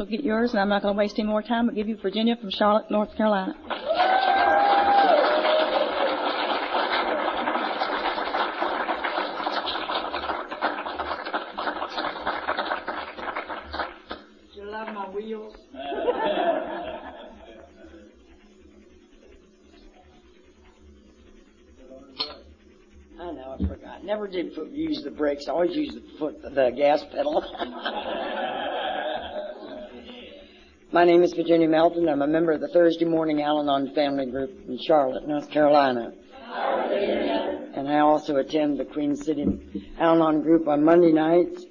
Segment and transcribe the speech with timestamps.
[0.00, 1.98] You'll get yours, and I'm not going to waste any more time, but give you
[1.98, 3.54] Virginia from Charlotte, North Carolina.
[14.54, 15.54] You love my wheels?
[23.20, 24.02] I know, I forgot.
[24.02, 25.44] Never did use the brakes.
[25.46, 28.46] I always use the foot, the gas pedal.
[30.92, 32.08] My name is Virginia Melton.
[32.08, 36.12] I'm a member of the Thursday Morning Al-Anon Family Group in Charlotte, North Carolina.
[37.76, 39.46] And I also attend the Queen City
[40.00, 41.64] Al-Anon Group on Monday nights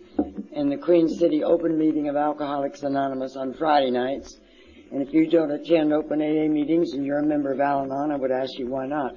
[0.55, 4.39] and the Queen City Open Meeting of Alcoholics Anonymous on Friday nights.
[4.93, 8.15] And if you don't attend open AA meetings and you're a member of Al-Anon, I
[8.15, 9.15] would ask you why not.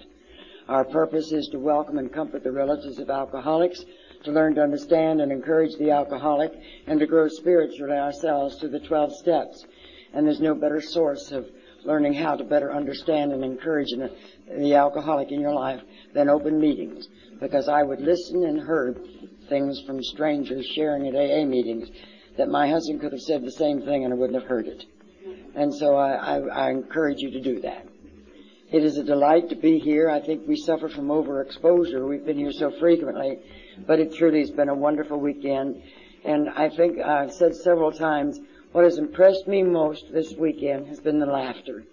[0.68, 3.84] Our purpose is to welcome and comfort the relatives of alcoholics,
[4.24, 6.52] to learn to understand and encourage the alcoholic,
[6.88, 9.64] and to grow spiritually ourselves through the 12 steps.
[10.14, 11.46] And there's no better source of
[11.84, 15.80] learning how to better understand and encourage the alcoholic in your life
[16.14, 17.08] than open meetings.
[17.40, 19.00] Because I would listen and heard
[19.48, 21.88] things from strangers sharing at AA meetings
[22.36, 24.84] that my husband could have said the same thing and I wouldn't have heard it.
[25.54, 27.86] And so I, I, I encourage you to do that.
[28.72, 30.08] It is a delight to be here.
[30.08, 32.08] I think we suffer from overexposure.
[32.08, 33.38] We've been here so frequently,
[33.86, 35.82] but it truly has been a wonderful weekend.
[36.24, 38.40] And I think I've said several times,
[38.72, 41.84] what has impressed me most this weekend has been the laughter.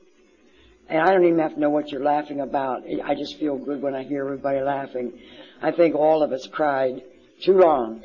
[0.88, 2.84] And I don't even have to know what you're laughing about.
[3.04, 5.20] I just feel good when I hear everybody laughing.
[5.62, 7.04] I think all of us cried
[7.42, 8.04] too long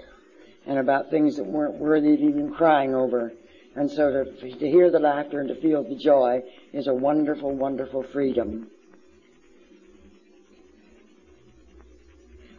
[0.66, 3.33] and about things that weren't worthy of even crying over.
[3.77, 7.53] And so to, to hear the laughter and to feel the joy is a wonderful,
[7.53, 8.69] wonderful freedom.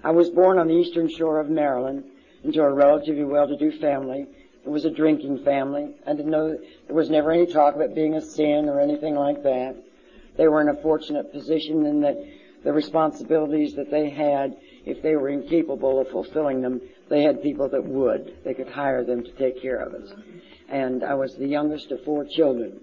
[0.03, 2.03] I was born on the eastern shore of Maryland
[2.44, 4.27] into a relatively well-to-do family.
[4.66, 5.94] It was a drinking family.
[6.08, 9.44] I didn't know there was never any talk about being a sin or anything like
[9.44, 9.75] that.
[10.38, 12.17] They were in a fortunate position in that
[12.63, 17.69] the responsibilities that they had, if they were incapable of fulfilling them, they had people
[17.69, 18.38] that would.
[18.44, 20.12] They could hire them to take care of us.
[20.68, 22.79] And I was the youngest of four children.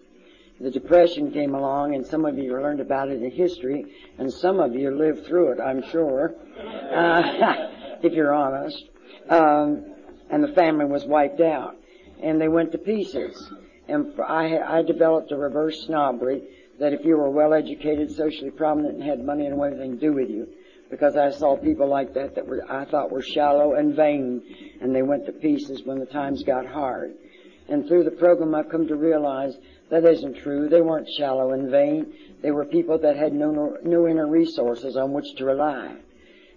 [0.60, 3.86] The Depression came along, and some of you learned about it in history,
[4.18, 6.32] and some of you lived through it, I'm sure,
[6.94, 7.66] uh,
[8.04, 8.84] if you're honest.
[9.28, 9.84] Um,
[10.30, 11.76] and the family was wiped out,
[12.22, 13.52] and they went to pieces.
[13.88, 16.42] And I, I developed a reverse snobbery
[16.78, 20.12] that if you were well educated, socially prominent, and had money and anything to do
[20.12, 20.48] with you,
[20.90, 24.42] because I saw people like that that were I thought were shallow and vain,
[24.80, 27.14] and they went to pieces when the times got hard.
[27.68, 29.56] And through the program, I've come to realize
[29.90, 30.68] that isn't true.
[30.68, 32.12] They weren't shallow and vain.
[32.42, 35.96] They were people that had no, no inner resources on which to rely.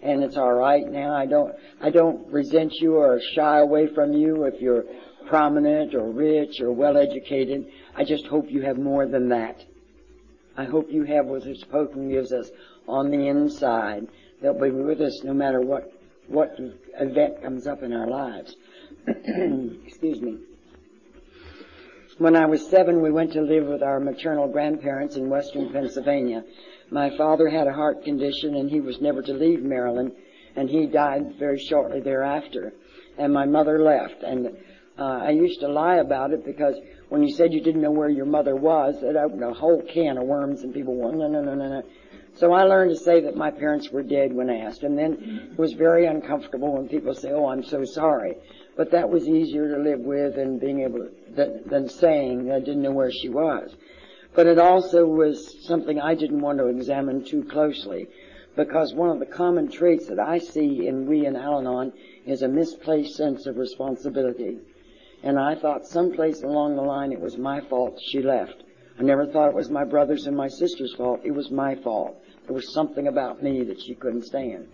[0.01, 1.15] And it's all right now.
[1.15, 4.85] I don't, I don't resent you or shy away from you if you're
[5.27, 7.67] prominent or rich or well educated.
[7.95, 9.63] I just hope you have more than that.
[10.57, 12.49] I hope you have what this program gives us
[12.87, 14.07] on the inside.
[14.41, 15.91] They'll be with us no matter what,
[16.27, 16.57] what
[16.99, 18.55] event comes up in our lives.
[19.07, 20.37] Excuse me.
[22.17, 26.45] When I was seven, we went to live with our maternal grandparents in western Pennsylvania.
[26.89, 30.13] My father had a heart condition and he was never to leave Maryland
[30.55, 32.73] and he died very shortly thereafter.
[33.17, 34.55] And my mother left and
[34.97, 36.75] uh, I used to lie about it because
[37.09, 40.17] when you said you didn't know where your mother was, it opened a whole can
[40.17, 41.83] of worms and people went, no, no, no, no, no.
[42.35, 44.83] So I learned to say that my parents were dead when asked.
[44.83, 48.35] And then it was very uncomfortable when people say, oh, I'm so sorry.
[48.75, 52.59] But that was easier to live with than being able to, than, than saying I
[52.59, 53.73] didn't know where she was.
[54.33, 58.07] But it also was something I didn't want to examine too closely
[58.57, 61.93] because one of the common traits that I see in we in Al-Anon
[62.25, 64.59] is a misplaced sense of responsibility.
[65.25, 68.63] And I thought someplace along the line it was my fault she left.
[68.99, 71.21] I never thought it was my brother's and my sister's fault.
[71.23, 72.15] It was my fault.
[72.45, 74.67] There was something about me that she couldn't stand.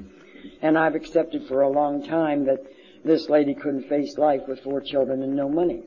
[0.61, 2.59] And I've accepted for a long time that
[3.05, 5.83] this lady couldn't face life with four children and no money.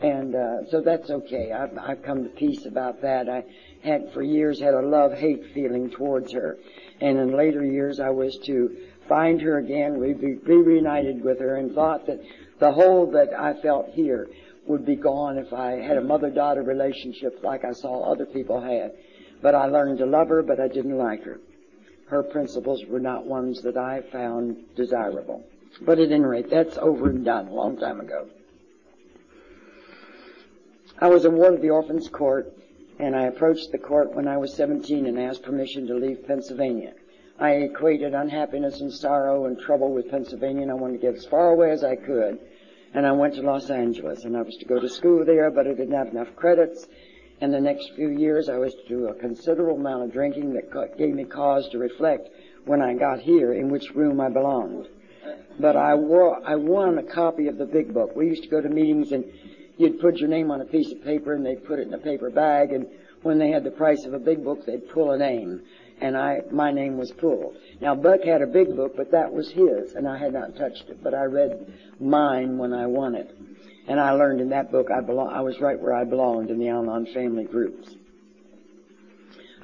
[0.00, 1.52] And uh, so that's okay.
[1.52, 3.28] I've, I've come to peace about that.
[3.28, 3.44] I
[3.84, 6.58] had for years had a love-hate feeling towards her.
[7.00, 8.76] And in later years I was to
[9.08, 12.20] find her again, be, be reunited with her and thought that
[12.58, 14.28] the hole that I felt here
[14.66, 18.92] would be gone if I had a mother-daughter relationship like I saw other people had.
[19.40, 21.40] But I learned to love her, but I didn't like her.
[22.06, 25.44] Her principles were not ones that I found desirable.
[25.82, 28.28] But at any rate, that's over and done a long time ago.
[31.00, 32.52] I was awarded the Orphans Court,
[32.98, 36.94] and I approached the court when I was 17 and asked permission to leave Pennsylvania.
[37.40, 41.24] I equated unhappiness and sorrow and trouble with Pennsylvania, and I wanted to get as
[41.26, 42.40] far away as I could.
[42.94, 45.66] and I went to Los Angeles, and I was to go to school there, but
[45.66, 46.88] I didn't have enough credits.
[47.40, 50.96] And the next few years, I was to do a considerable amount of drinking that
[50.98, 52.28] gave me cause to reflect
[52.64, 54.88] when I got here in which room I belonged.
[55.60, 58.16] But I, wore, I won a copy of the big book.
[58.16, 59.24] We used to go to meetings and
[59.76, 61.98] you'd put your name on a piece of paper and they'd put it in a
[61.98, 62.86] paper bag and
[63.22, 65.62] when they had the price of a big book, they'd pull a name.
[66.00, 67.56] And I, my name was pulled.
[67.80, 70.88] Now Buck had a big book, but that was his and I had not touched
[70.88, 73.36] it, but I read mine when I won it.
[73.88, 76.58] And I learned in that book I belong, I was right where I belonged in
[76.58, 77.96] the Al-Anon family groups.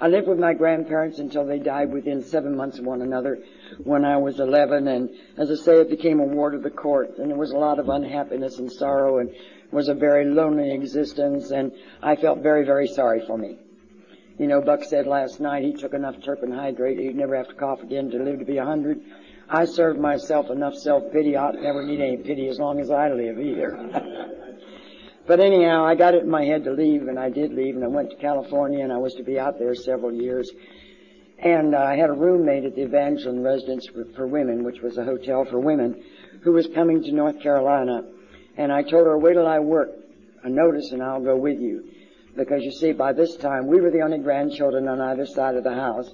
[0.01, 3.39] I lived with my grandparents until they died within seven months of one another
[3.85, 4.89] when I was 11.
[4.89, 7.19] And as I say, it became a ward of the court.
[7.19, 9.31] And there was a lot of unhappiness and sorrow and
[9.71, 11.51] was a very lonely existence.
[11.53, 11.73] And
[12.03, 13.59] I felt very, very sorry for me.
[14.39, 17.81] You know, Buck said last night he took enough hydrate he'd never have to cough
[17.83, 19.01] again to live to be a hundred.
[19.49, 21.37] I served myself enough self-pity.
[21.37, 24.31] I'll never need any pity as long as I live either.
[25.27, 27.85] But anyhow, I got it in my head to leave, and I did leave, and
[27.85, 30.51] I went to California, and I was to be out there several years.
[31.39, 35.05] And uh, I had a roommate at the Evangeline Residence for Women, which was a
[35.05, 36.03] hotel for women,
[36.43, 38.03] who was coming to North Carolina.
[38.59, 39.91] And I told her, wait till I work
[40.43, 41.91] a notice and I'll go with you.
[42.37, 45.65] Because you see, by this time, we were the only grandchildren on either side of
[45.65, 46.11] the house.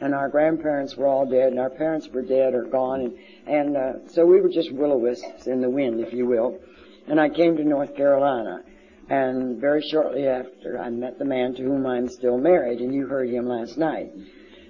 [0.00, 3.00] And our grandparents were all dead, and our parents were dead or gone.
[3.00, 6.60] And, and uh, so we were just will-o-wisps in the wind, if you will
[7.06, 8.62] and I came to North Carolina.
[9.08, 13.06] And very shortly after, I met the man to whom I'm still married, and you
[13.06, 14.10] heard him last night.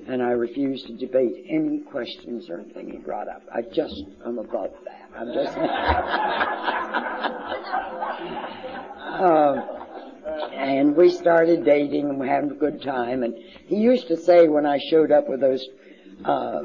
[0.08, 3.42] And I refused to debate any questions or anything he brought up.
[3.54, 5.08] I just I'm above that.
[5.16, 5.56] I'm just.
[9.08, 9.62] uh,
[10.26, 13.22] and we started dating and having a good time.
[13.22, 13.34] And
[13.66, 15.66] he used to say when I showed up with those
[16.24, 16.62] uh,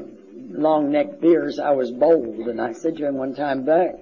[0.50, 2.48] long neck beers, I was bold.
[2.48, 3.92] And I said to him one time, Buck,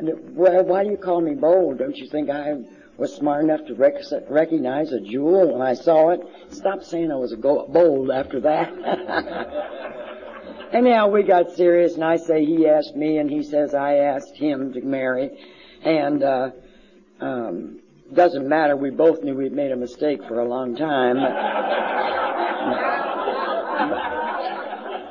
[0.00, 1.78] well, why do you call me bold?
[1.78, 2.54] Don't you think I
[2.96, 6.20] was smart enough to rec- recognize a jewel when I saw it?
[6.50, 8.72] Stop saying I was a go- bold after that.
[10.72, 14.36] Anyhow, we got serious, and I say he asked me, and he says I asked
[14.36, 15.30] him to marry,
[15.82, 16.50] and uh,
[17.20, 17.80] um,
[18.14, 18.76] doesn't matter.
[18.76, 21.16] We both knew we'd made a mistake for a long time.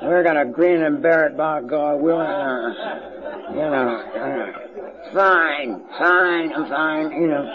[0.02, 2.00] We're gonna grin and bear it, by God.
[2.00, 2.70] We'll, uh,
[3.50, 4.04] you know.
[4.16, 7.46] Uh, fine, fine, I'm fine, you know.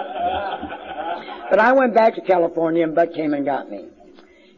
[1.48, 3.86] But I went back to California and Buck came and got me.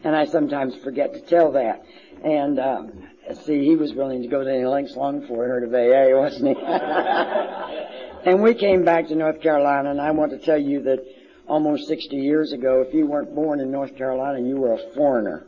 [0.05, 1.85] And I sometimes forget to tell that.
[2.25, 3.09] And, um,
[3.45, 6.57] see, he was willing to go to any lengths long for heard of AA, wasn't
[6.57, 6.65] he?
[8.25, 11.05] and we came back to North Carolina and I want to tell you that
[11.47, 15.45] almost 60 years ago, if you weren't born in North Carolina, you were a foreigner.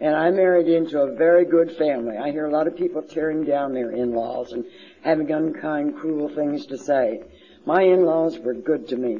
[0.00, 2.16] And I married into a very good family.
[2.18, 4.64] I hear a lot of people tearing down their in-laws and
[5.02, 7.22] having unkind, cruel things to say.
[7.64, 9.18] My in-laws were good to me.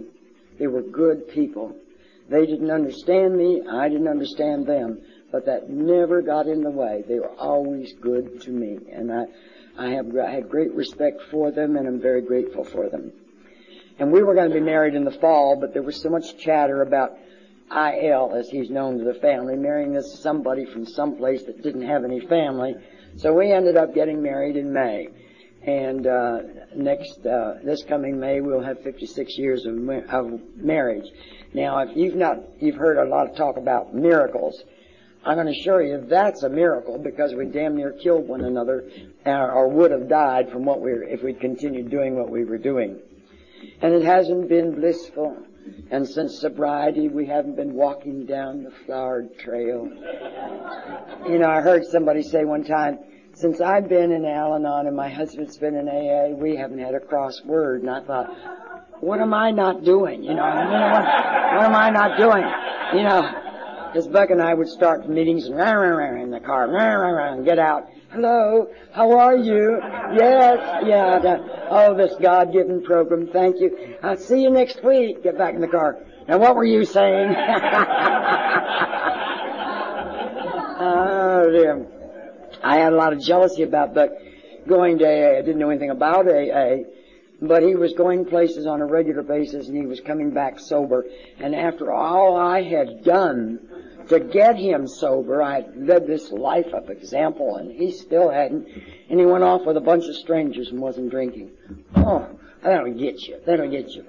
[0.59, 1.75] They were good people.
[2.29, 3.63] They didn't understand me.
[3.71, 5.01] I didn't understand them.
[5.33, 7.05] But that never got in the way.
[7.09, 8.79] They were always good to me.
[8.93, 9.25] And I,
[9.79, 13.13] I have had great respect for them and I'm very grateful for them.
[13.99, 16.39] And we were going to be married in the fall, but there was so much
[16.39, 17.17] chatter about
[17.71, 22.05] IL, as he's known to the family, marrying this somebody from someplace that didn't have
[22.05, 22.75] any family.
[23.17, 25.09] So we ended up getting married in May.
[25.63, 26.39] And uh,
[26.77, 29.77] next, uh, this coming May, we'll have 56 years of,
[30.11, 31.11] of marriage.
[31.55, 34.63] Now, if you've not, you've heard a lot of talk about miracles.
[35.27, 38.89] I'm going to show you that's a miracle because we damn near killed one another,
[39.27, 42.45] uh, or would have died from what we were, if we'd continued doing what we
[42.45, 43.01] were doing.
[43.83, 45.37] And it hasn't been blissful.
[45.91, 49.91] And since sobriety, we haven't been walking down the flowered trail.
[51.29, 52.99] You know, I heard somebody say one time,
[53.35, 57.01] since I've been in Al-Anon and my husband's been in AA, we haven't had a
[57.01, 57.81] cross word.
[57.83, 58.31] And I thought,
[59.01, 60.23] what am I not doing?
[60.23, 62.45] You know, what, what am I not doing?
[62.95, 63.46] You know,
[63.93, 66.95] because Buck and I would start meetings and rah, rah, rah, in the car, rah,
[66.95, 67.89] rah, rah, and get out.
[68.11, 69.79] Hello, how are you?
[70.15, 71.39] Yes, yeah.
[71.71, 73.29] Oh, this God-given program.
[73.33, 73.97] Thank you.
[74.03, 75.23] I'll see you next week.
[75.23, 75.99] Get back in the car.
[76.29, 77.29] Now, what were you saying?
[80.79, 81.87] oh dear.
[82.63, 84.11] I had a lot of jealousy about Buck
[84.67, 85.39] going to AA.
[85.39, 86.85] I didn't know anything about AA,
[87.41, 91.05] but he was going places on a regular basis and he was coming back sober.
[91.39, 93.61] And after all I had done
[94.09, 98.69] to get him sober, I had led this life of example and he still hadn't.
[99.11, 101.53] And he went off with a bunch of strangers and wasn't drinking.
[101.95, 102.29] Oh,
[102.63, 103.39] that'll get you.
[103.45, 104.05] That'll get you.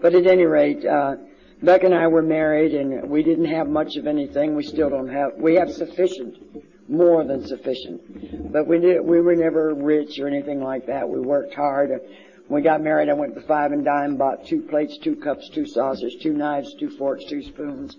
[0.00, 1.16] But at any rate, uh,
[1.62, 4.54] Buck and I were married and we didn't have much of anything.
[4.54, 6.36] We still don't have, we have sufficient
[6.88, 8.52] more than sufficient.
[8.52, 11.08] But we did, we were never rich or anything like that.
[11.08, 11.90] We worked hard.
[12.48, 15.48] When we got married, I went to Five and Dime, bought two plates, two cups,
[15.48, 17.96] two saucers, two knives, two forks, two spoons,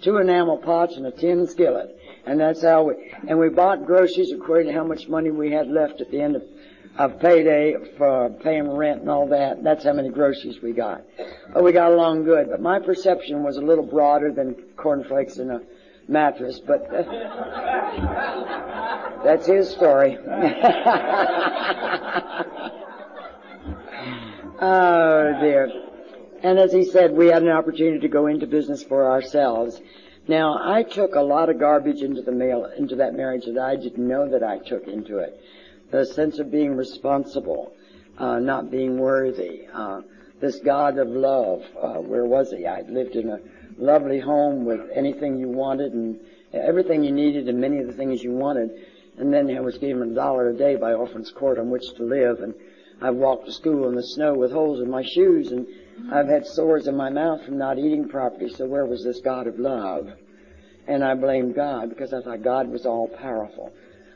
[0.00, 1.94] two enamel pots, and a tin skillet.
[2.24, 2.94] And that's how we,
[3.28, 6.36] and we bought groceries according to how much money we had left at the end
[6.36, 6.42] of,
[6.96, 9.62] of payday for paying rent and all that.
[9.62, 11.02] That's how many groceries we got.
[11.52, 12.48] But we got along good.
[12.48, 15.60] But my perception was a little broader than cornflakes in a
[16.08, 16.88] mattress, but
[19.24, 20.16] that's his story.
[24.60, 25.70] oh dear.
[26.42, 29.80] And as he said, we had an opportunity to go into business for ourselves.
[30.26, 33.76] Now, I took a lot of garbage into the mail, into that marriage that I
[33.76, 35.38] didn't know that I took into it.
[35.90, 37.72] The sense of being responsible,
[38.16, 40.02] uh, not being worthy, uh,
[40.40, 42.66] this God of love, uh, where was he?
[42.66, 43.40] I lived in a
[43.76, 46.18] lovely home with anything you wanted and
[46.52, 48.70] everything you needed and many of the things you wanted.
[49.18, 52.04] And then I was given a dollar a day by Orphans Court on which to
[52.04, 52.40] live.
[52.40, 52.54] And
[53.02, 55.66] I've walked to school in the snow with holes in my shoes and
[56.12, 58.50] I've had sores in my mouth from not eating properly.
[58.50, 60.12] So where was this God of love?
[60.86, 63.72] And I blamed God because I thought God was all powerful.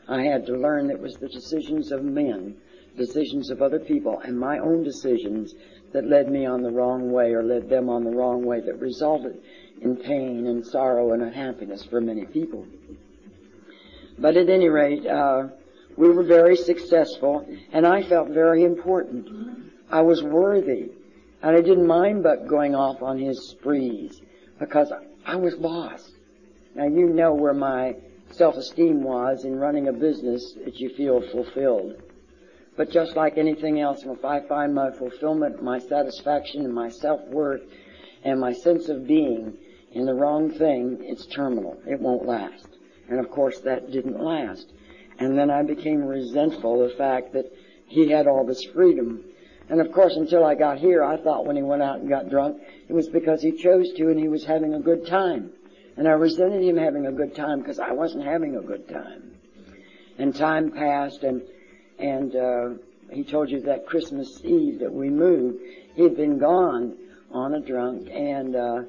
[0.07, 2.55] I had to learn that it was the decisions of men,
[2.97, 5.53] decisions of other people, and my own decisions
[5.93, 8.79] that led me on the wrong way or led them on the wrong way that
[8.79, 9.41] resulted
[9.81, 12.65] in pain and sorrow and unhappiness for many people.
[14.17, 15.47] But at any rate, uh,
[15.97, 19.71] we were very successful, and I felt very important.
[19.89, 20.91] I was worthy,
[21.41, 24.21] and I didn't mind Buck going off on his sprees
[24.59, 24.91] because
[25.25, 26.11] I was boss.
[26.75, 27.95] Now you know where my
[28.31, 32.01] self-esteem was in running a business that you feel fulfilled.
[32.75, 37.61] But just like anything else, if I find my fulfillment, my satisfaction, and my self-worth,
[38.23, 39.57] and my sense of being
[39.93, 41.79] in the wrong thing, it's terminal.
[41.87, 42.67] It won't last.
[43.07, 44.73] And of course that didn't last.
[45.19, 47.51] And then I became resentful of the fact that
[47.87, 49.23] he had all this freedom.
[49.69, 52.29] And of course until I got here, I thought when he went out and got
[52.29, 55.51] drunk, it was because he chose to and he was having a good time.
[55.97, 59.31] And I resented him having a good time because I wasn't having a good time.
[60.17, 61.41] And time passed and,
[61.97, 62.69] and, uh,
[63.11, 65.59] he told you that Christmas Eve that we moved,
[65.95, 66.97] he'd been gone
[67.31, 68.81] on a drunk and, uh,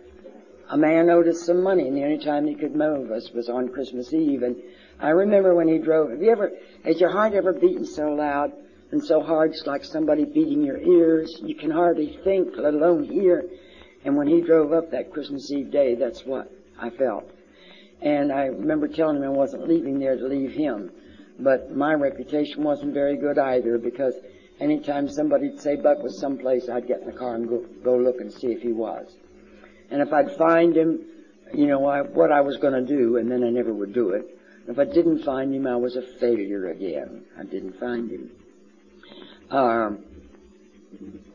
[0.69, 3.49] a man owed us some money and the only time he could move us was
[3.49, 4.57] on Christmas Eve and
[4.99, 6.53] I remember when he drove, have you ever,
[6.85, 8.53] has your heart ever beaten so loud
[8.93, 11.39] and so hard it's like somebody beating your ears?
[11.43, 13.45] You can hardly think, let alone hear.
[14.05, 17.31] And when he drove up that Christmas Eve day, that's what I felt.
[18.01, 20.91] And I remember telling him I wasn't leaving there to leave him.
[21.39, 24.15] But my reputation wasn't very good either because
[24.61, 28.21] anytime somebody'd say Buck was someplace, I'd get in the car and go, go look
[28.21, 29.15] and see if he was.
[29.91, 31.05] And if I'd find him,
[31.53, 34.11] you know, I, what I was going to do, and then I never would do
[34.11, 34.36] it.
[34.69, 37.25] If I didn't find him, I was a failure again.
[37.39, 38.31] I didn't find him.
[39.51, 40.05] Um,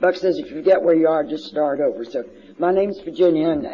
[0.02, 2.04] Buck says, if you forget where you are, just start over.
[2.04, 2.26] So,
[2.60, 3.62] my name's Virginia, and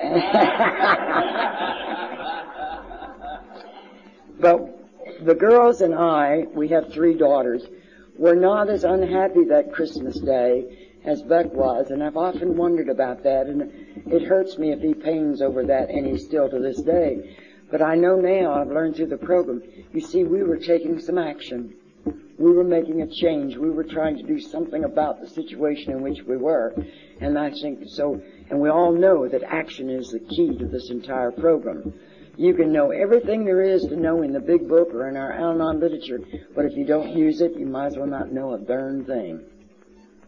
[4.40, 4.78] but
[5.26, 7.66] the girls and I, we have three daughters,
[8.18, 13.24] were not as unhappy that Christmas day as Buck was, and I've often wondered about
[13.24, 13.72] that, and
[14.08, 17.36] it hurts me if he pains over that, and he still to this day.
[17.70, 19.62] But I know now, I've learned through the program,
[19.94, 21.76] you see, we were taking some action.
[22.38, 23.58] We were making a change.
[23.58, 26.74] We were trying to do something about the situation in which we were.
[27.20, 30.90] And I think so, and we all know that action is the key to this
[30.90, 31.94] entire program.
[32.38, 35.32] You can know everything there is to know in the big book or in our
[35.32, 36.20] Al-Anon literature,
[36.56, 39.44] but if you don't use it, you might as well not know a darn thing.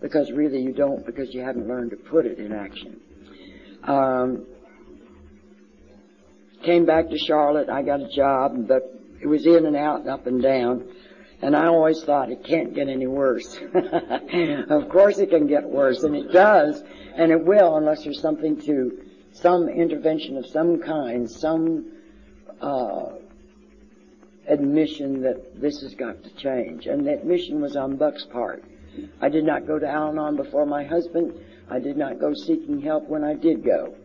[0.01, 2.99] Because really you don't, because you haven't learned to put it in action.
[3.83, 4.47] Um,
[6.69, 10.09] came back to Charlotte, I got a job, but it was in and out and
[10.09, 10.87] up and down.
[11.41, 13.57] And I always thought it can't get any worse.
[14.69, 16.83] of course it can get worse, and it does,
[17.15, 21.91] and it will unless there's something to, some intervention of some kind, some
[22.61, 23.13] uh,
[24.47, 26.85] admission that this has got to change.
[26.85, 28.63] And the admission was on Buck's part.
[29.19, 31.33] I did not go to Al-Anon before my husband.
[31.67, 33.95] I did not go seeking help when I did go.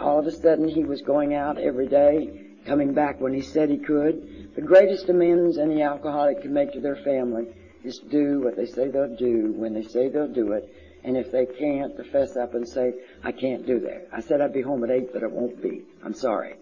[0.00, 3.70] All of a sudden he was going out every day, coming back when he said
[3.70, 4.52] he could.
[4.54, 7.46] The greatest amends any alcoholic can make to their family
[7.82, 10.72] is do what they say they'll do when they say they'll do it.
[11.04, 14.08] And if they can't, to fess up and say, I can't do that.
[14.10, 15.82] I said I'd be home at eight, but I won't be.
[16.02, 16.54] I'm sorry.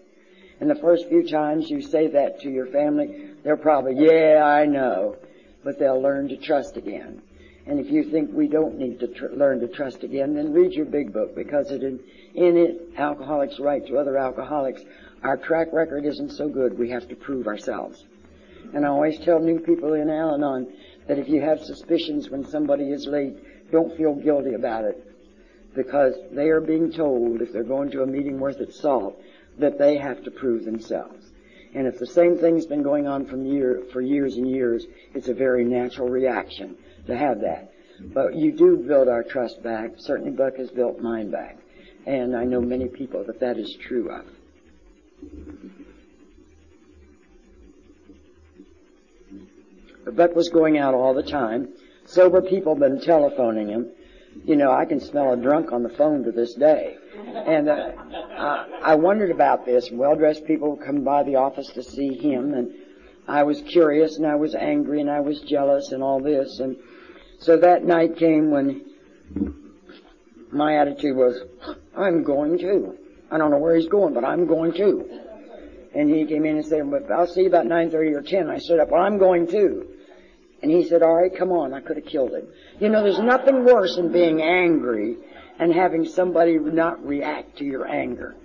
[0.59, 4.65] And the first few times you say that to your family, they're probably, yeah, I
[4.65, 5.15] know.
[5.63, 7.21] But they'll learn to trust again.
[7.65, 10.73] And if you think we don't need to tr- learn to trust again, then read
[10.73, 11.81] your big book because it
[12.33, 14.81] in, it, Alcoholics Write to Other Alcoholics,
[15.23, 16.77] our track record isn't so good.
[16.77, 18.03] We have to prove ourselves.
[18.73, 20.73] And I always tell new people in Al-Anon
[21.07, 25.05] that if you have suspicions when somebody is late, don't feel guilty about it
[25.75, 29.19] because they are being told if they're going to a meeting worth its salt
[29.57, 31.31] that they have to prove themselves.
[31.75, 34.85] And if the same thing's been going on from year, for years and years,
[35.15, 37.73] it's a very natural reaction to have that.
[37.99, 39.93] But you do build our trust back.
[39.97, 41.57] Certainly Buck has built mine back.
[42.05, 44.25] And I know many people that that is true of.
[50.05, 51.69] But was going out all the time.
[52.05, 53.89] Sober people been telephoning him.
[54.43, 56.97] You know, I can smell a drunk on the phone to this day.
[57.15, 57.91] And uh,
[58.83, 59.89] I wondered about this.
[59.91, 62.73] Well-dressed people come by the office to see him, and
[63.27, 66.59] I was curious, and I was angry, and I was jealous, and all this.
[66.59, 66.75] And
[67.39, 68.83] so that night came when
[70.53, 71.41] my attitude was,
[71.95, 72.97] I'm going too.
[73.31, 75.09] I don't know where he's going, but I'm going too.
[75.95, 78.49] And he came in and said, well, I'll see you about 9.30 or 10.
[78.49, 79.87] I stood up, well, I'm going too.
[80.61, 81.73] And he said, all right, come on.
[81.73, 82.47] I could have killed him.
[82.79, 85.17] You know, there's nothing worse than being angry
[85.59, 88.35] and having somebody not react to your anger.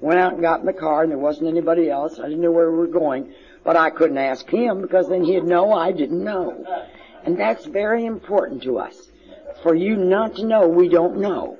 [0.00, 2.18] Went out and got in the car and there wasn't anybody else.
[2.18, 3.32] I didn't know where we were going,
[3.64, 6.64] but I couldn't ask him because then he'd know I didn't know.
[7.24, 9.07] And that's very important to us.
[9.62, 11.58] For you not to know we don't know.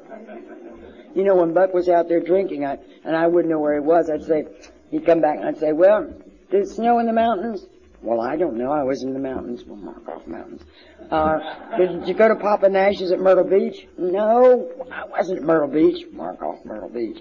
[1.14, 3.80] You know, when Buck was out there drinking, I, and I wouldn't know where he
[3.80, 4.46] was, I'd say,
[4.90, 6.12] he'd come back and I'd say, well,
[6.50, 7.66] did it snow in the mountains?
[8.00, 8.70] Well, I don't know.
[8.70, 9.64] I was in the mountains.
[9.64, 10.62] Well, mark off mountains.
[11.10, 13.88] Uh, did you go to Papa Nash's at Myrtle Beach?
[13.98, 16.06] No, I wasn't at Myrtle Beach.
[16.12, 17.18] Mark off Myrtle Beach.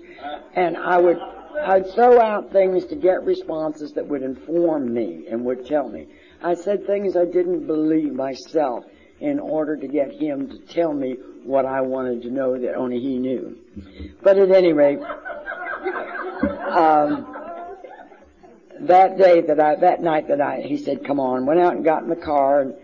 [0.55, 1.17] And I would,
[1.65, 6.07] I'd throw out things to get responses that would inform me and would tell me.
[6.43, 8.86] I said things I didn't believe myself
[9.19, 13.00] in order to get him to tell me what I wanted to know that only
[13.00, 13.57] he knew.
[14.21, 15.00] But at any rate,
[16.69, 17.36] um,
[18.81, 21.83] that day that I, that night that I, he said, come on, went out and
[21.83, 22.75] got in the car and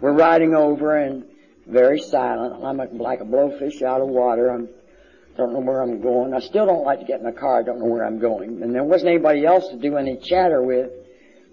[0.00, 1.24] we're riding over and
[1.66, 2.64] very silent.
[2.64, 4.50] I'm like a blowfish out of water.
[4.50, 4.68] I'm,
[5.36, 6.32] don't know where I'm going.
[6.32, 7.58] I still don't like to get in the car.
[7.58, 8.62] I don't know where I'm going.
[8.62, 10.90] And there wasn't anybody else to do any chatter with.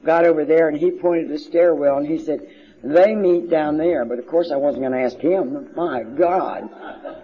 [0.05, 2.47] Got over there and he pointed to the stairwell and he said,
[2.83, 4.05] they meet down there.
[4.05, 5.69] But of course I wasn't going to ask him.
[5.75, 6.69] My God.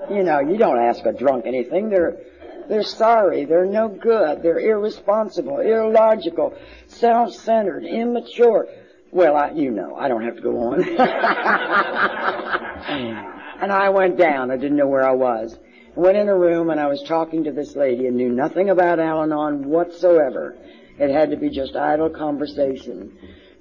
[0.10, 1.90] You know, you don't ask a drunk anything.
[1.90, 2.18] They're,
[2.70, 3.46] they're sorry.
[3.46, 4.44] They're no good.
[4.44, 6.56] They're irresponsible, illogical,
[6.88, 8.68] self-centered, immature.
[9.12, 10.84] Well, I, you know, I don't have to go on.
[13.62, 14.52] and I went down.
[14.52, 15.58] I didn't know where I was.
[15.96, 19.00] Went in a room and I was talking to this lady and knew nothing about
[19.00, 20.56] Al-Anon whatsoever.
[21.00, 23.18] It had to be just idle conversation.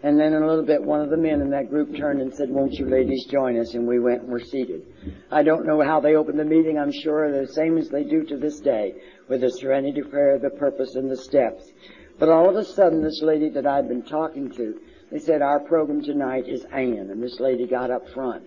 [0.07, 2.33] And then in a little bit, one of the men in that group turned and
[2.33, 3.75] said, won't you ladies join us?
[3.75, 4.87] And we went and were seated.
[5.33, 6.79] I don't know how they opened the meeting.
[6.79, 8.95] I'm sure the same as they do to this day,
[9.29, 11.73] with the serenity prayer, the purpose, and the steps.
[12.21, 15.59] But all of a sudden, this lady that I'd been talking to, they said, our
[15.59, 17.11] program tonight is Anne.
[17.11, 18.45] And this lady got up front.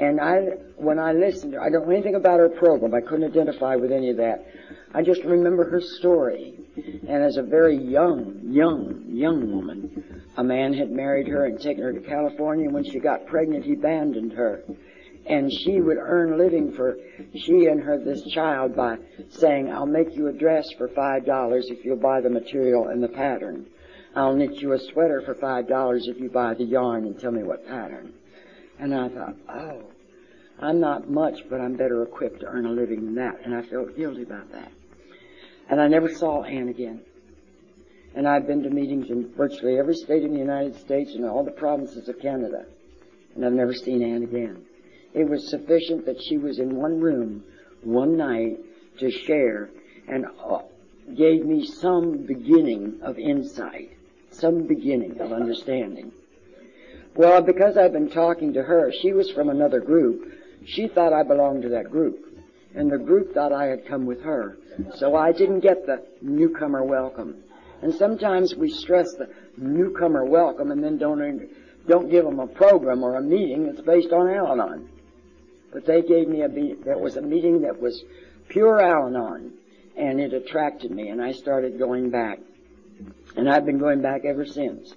[0.00, 0.38] And I,
[0.78, 2.92] when I listened, I don't know anything about her program.
[2.92, 4.46] I couldn't identify with any of that.
[4.94, 6.54] I just remember her story.
[7.08, 11.82] And as a very young, young, young woman, a man had married her and taken
[11.82, 12.66] her to California.
[12.66, 14.62] And when she got pregnant, he abandoned her.
[15.26, 16.96] And she would earn living for
[17.34, 18.96] she and her, this child, by
[19.28, 23.02] saying, I'll make you a dress for five dollars if you'll buy the material and
[23.02, 23.66] the pattern.
[24.16, 27.32] I'll knit you a sweater for five dollars if you buy the yarn and tell
[27.32, 28.14] me what pattern.
[28.78, 29.82] And I thought, oh,
[30.60, 33.44] I'm not much, but I'm better equipped to earn a living than that.
[33.44, 34.72] And I felt guilty about that.
[35.68, 37.00] And I never saw Anne again.
[38.14, 41.44] And I've been to meetings in virtually every state in the United States and all
[41.44, 42.64] the provinces of Canada.
[43.34, 44.64] And I've never seen Anne again.
[45.14, 47.44] It was sufficient that she was in one room
[47.82, 48.58] one night
[48.98, 49.70] to share
[50.08, 50.60] and uh,
[51.16, 53.90] gave me some beginning of insight,
[54.30, 56.12] some beginning of understanding.
[57.14, 60.32] Well, because I've been talking to her, she was from another group.
[60.66, 62.27] She thought I belonged to that group.
[62.74, 64.58] And the group thought I had come with her.
[64.96, 67.42] So I didn't get the newcomer welcome.
[67.82, 71.48] And sometimes we stress the newcomer welcome and then don't,
[71.86, 74.88] don't give them a program or a meeting that's based on Al-Anon.
[75.72, 78.02] But they gave me a, there was a meeting that was
[78.48, 79.52] pure Al-Anon
[79.96, 82.38] and it attracted me and I started going back.
[83.36, 84.92] And I've been going back ever since.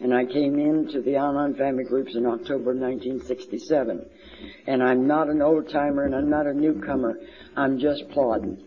[0.00, 4.04] And I came into the Al-Anon family groups in October 1967.
[4.66, 7.18] And I'm not an old timer and I'm not a newcomer.
[7.56, 8.62] I'm just plodding.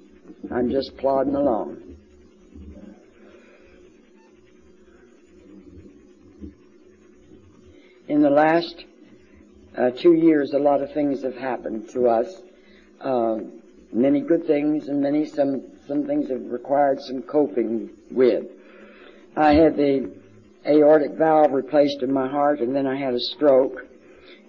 [0.52, 1.78] I'm just plodding along.
[8.08, 8.84] In the last
[9.78, 12.42] uh, two years, a lot of things have happened to us.
[13.00, 13.38] Uh,
[13.94, 18.46] many good things and many some some things have required some coping with.
[19.36, 20.12] I had the
[20.68, 23.86] aortic valve replaced in my heart, and then I had a stroke,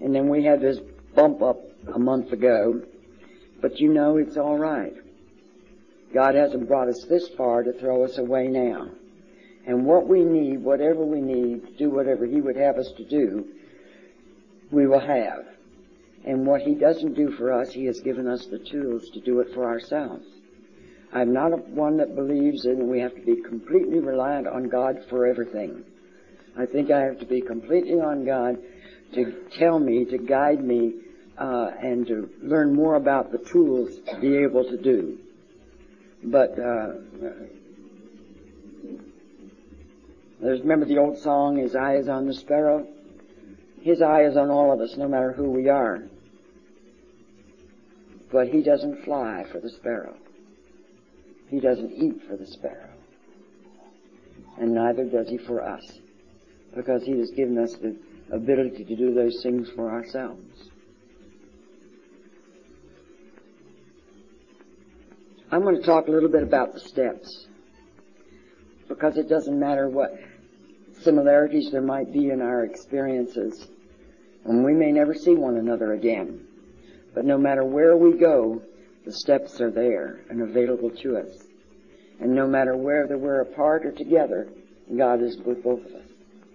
[0.00, 0.78] and then we had this
[1.14, 1.60] bump up
[1.94, 2.82] a month ago,
[3.60, 4.94] but you know it's all right.
[6.12, 8.88] God hasn't brought us this far to throw us away now.
[9.66, 13.04] And what we need, whatever we need to do whatever He would have us to
[13.04, 13.46] do,
[14.70, 15.46] we will have.
[16.24, 19.40] And what He doesn't do for us, He has given us the tools to do
[19.40, 20.26] it for ourselves.
[21.12, 25.26] I'm not one that believes in we have to be completely reliant on God for
[25.26, 25.84] everything.
[26.58, 28.58] I think I have to be completely on God
[29.14, 30.94] to tell me, to guide me,
[31.38, 35.18] uh, and to learn more about the tools to be able to do.
[36.24, 36.92] But uh,
[40.40, 42.86] there's remember the old song, "His eye is on the sparrow."
[43.82, 46.04] His eye is on all of us, no matter who we are.
[48.30, 50.14] But he doesn't fly for the sparrow.
[51.48, 52.90] He doesn't eat for the sparrow.
[54.58, 55.98] And neither does he for us.
[56.74, 57.96] Because he has given us the
[58.32, 60.70] ability to do those things for ourselves.
[65.50, 67.46] I'm going to talk a little bit about the steps.
[68.88, 70.18] Because it doesn't matter what
[71.02, 73.68] similarities there might be in our experiences.
[74.46, 76.46] And we may never see one another again.
[77.14, 78.62] But no matter where we go,
[79.04, 81.46] the steps are there and available to us.
[82.20, 84.48] And no matter whether we're apart or together,
[84.96, 86.08] God is with both of us,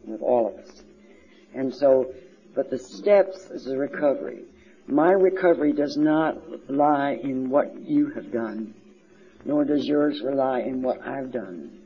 [0.06, 0.87] with all of us.
[1.54, 2.14] And so,
[2.56, 4.44] but the steps is a recovery.
[4.88, 6.38] My recovery does not
[6.70, 8.74] lie in what you have done,
[9.46, 11.80] nor does yours rely in what I've done.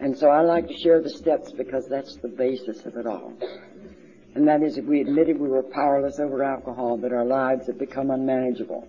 [0.00, 3.34] And so I like to share the steps because that's the basis of it all.
[4.34, 7.78] And that is if we admitted we were powerless over alcohol, that our lives had
[7.78, 8.88] become unmanageable.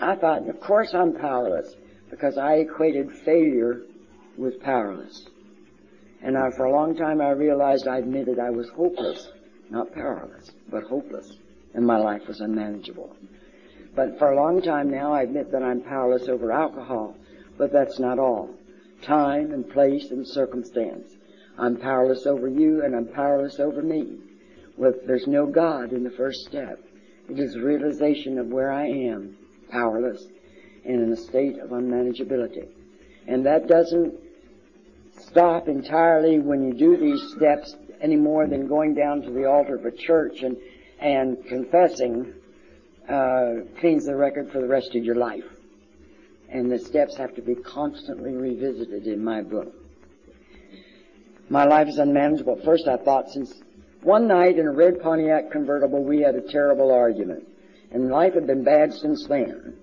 [0.00, 1.74] I thought, of course I'm powerless
[2.08, 3.82] because I equated failure
[4.38, 5.26] with powerless.
[6.22, 9.30] And I, for a long time I realized I admitted I was hopeless,
[9.70, 11.36] not powerless, but hopeless,
[11.74, 13.16] and my life was unmanageable.
[13.94, 17.16] But for a long time now I admit that I'm powerless over alcohol,
[17.56, 18.50] but that's not all.
[19.02, 21.16] Time and place and circumstance.
[21.58, 24.18] I'm powerless over you and I'm powerless over me.
[24.76, 26.80] Well, there's no God in the first step.
[27.28, 29.36] It is realization of where I am,
[29.70, 30.26] powerless,
[30.84, 32.68] and in a state of unmanageability.
[33.26, 34.14] And that doesn't
[35.26, 39.76] stop entirely when you do these steps any more than going down to the altar
[39.76, 40.56] of a church and,
[40.98, 42.32] and confessing
[43.08, 45.44] uh, cleans the record for the rest of your life.
[46.48, 49.72] And the steps have to be constantly revisited in my book.
[51.48, 52.60] My life is unmanageable.
[52.64, 53.52] First I thought since
[54.02, 57.46] one night in a red Pontiac convertible we had a terrible argument.
[57.92, 59.76] And life had been bad since then.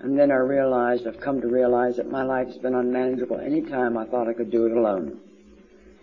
[0.00, 3.62] And then I realized, I've come to realize that my life has been unmanageable any
[3.62, 5.18] time I thought I could do it alone.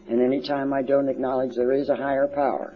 [0.10, 2.75] And any time I don't acknowledge there is a higher power.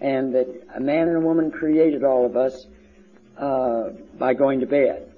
[0.00, 2.66] And that a man and a woman created all of us
[3.38, 5.12] uh, by going to bed.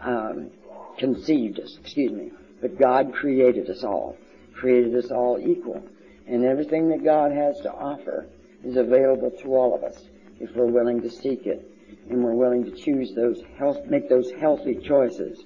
[0.00, 0.50] Um,
[0.96, 2.32] conceived us, excuse me.
[2.60, 4.16] But God created us all.
[4.54, 5.84] Created us all equal.
[6.26, 8.26] And everything that God has to offer
[8.64, 10.02] is available to all of us
[10.40, 11.70] if we're willing to seek it
[12.10, 15.44] and we're willing to choose those health, make those healthy choices.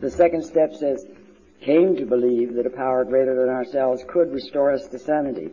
[0.00, 1.06] The second step says,
[1.60, 5.50] came to believe that a power greater than ourselves could restore us to sanity.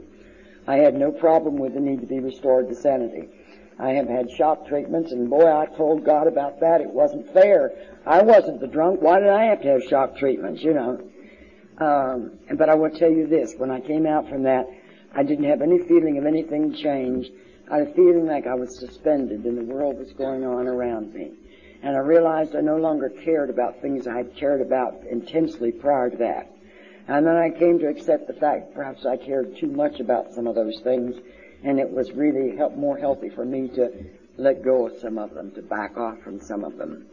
[0.65, 3.29] I had no problem with the need to be restored to sanity.
[3.79, 6.81] I have had shock treatments, and boy, I told God about that.
[6.81, 7.71] It wasn't fair.
[8.05, 9.01] I wasn't the drunk.
[9.01, 11.01] Why did I have to have shock treatments, you know?
[11.79, 13.53] Um, but I will tell you this.
[13.55, 14.65] When I came out from that,
[15.13, 17.31] I didn't have any feeling of anything changed.
[17.69, 21.31] I was feeling like I was suspended and the world was going on around me.
[21.83, 26.09] And I realized I no longer cared about things I had cared about intensely prior
[26.09, 26.51] to that.
[27.07, 30.47] And then I came to accept the fact perhaps I cared too much about some
[30.47, 31.15] of those things
[31.63, 33.91] and it was really help, more healthy for me to
[34.37, 37.05] let go of some of them, to back off from some of them.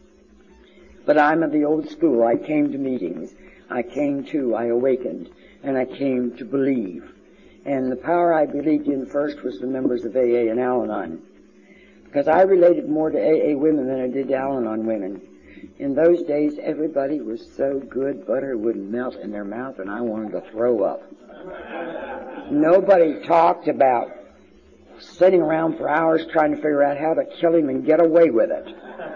[1.07, 2.23] But I'm of the old school.
[2.23, 3.35] I came to meetings.
[3.71, 5.31] I came to, I awakened,
[5.63, 7.14] and I came to believe.
[7.65, 11.23] And the power I believed in first was the members of AA and Al-Anon.
[12.05, 15.21] Because I related more to AA women than I did to Al-Anon women.
[15.79, 20.03] In those days, everybody was so good, butter wouldn't melt in their mouth, and I
[20.03, 21.03] wanted to throw up.
[22.51, 24.13] Nobody talked about
[24.99, 28.29] sitting around for hours trying to figure out how to kill him and get away
[28.31, 28.69] with it.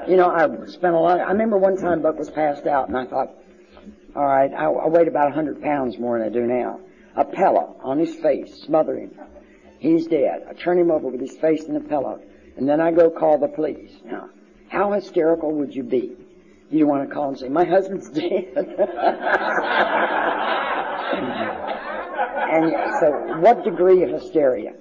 [0.09, 1.21] You know, I spent a lot.
[1.21, 3.31] I remember one time Buck was passed out, and I thought,
[4.17, 6.81] all right, I, I weighed about hundred pounds more than I do now
[7.19, 9.11] a pillow on his face, smother him.
[9.81, 10.47] He's dead.
[10.49, 12.21] I turn him over with his face in the pillow,
[12.57, 13.93] and then I go call the police.
[14.05, 14.31] Now,
[14.69, 16.17] how hysterical would you be?
[16.71, 18.53] You want to call and say, my husband's dead.
[22.51, 24.75] and so, what degree of hysteria?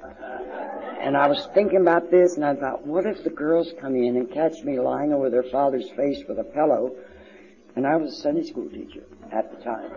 [1.02, 4.18] And I was thinking about this, and I thought, what if the girls come in
[4.18, 6.96] and catch me lying over their father's face with a pillow?
[7.76, 9.92] And I was a Sunday school teacher at the time.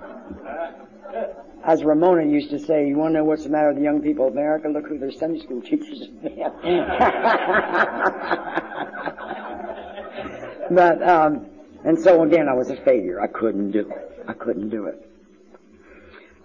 [1.63, 4.01] As Ramona used to say, you want to know what's the matter with the young
[4.01, 4.69] people of America?
[4.69, 6.21] Look who their Sunday school teachers have
[10.71, 11.47] but, um,
[11.85, 13.21] and so again, I was a failure.
[13.21, 14.25] I couldn't do it.
[14.27, 15.07] I couldn't do it.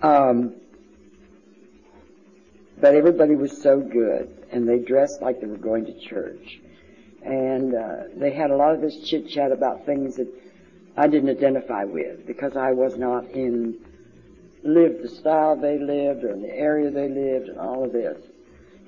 [0.02, 0.56] Um,
[2.78, 6.60] but everybody was so good, and they dressed like they were going to church.
[7.24, 10.28] And uh, they had a lot of this chit chat about things that
[10.98, 13.80] I didn't identify with because I was not in
[14.66, 18.18] lived the style they lived or in the area they lived and all of this.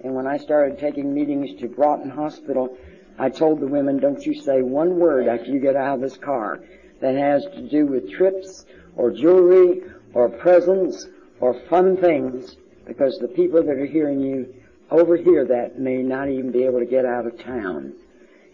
[0.04, 2.78] And when I started taking meetings to Broughton Hospital,
[3.20, 6.18] I told the women, don't you say one word after you get out of this
[6.18, 6.60] car
[7.02, 11.08] that has to do with trips or jewelry or presents
[11.40, 14.54] or fun things because the people that are hearing you
[14.90, 17.94] overhear that may not even be able to get out of town.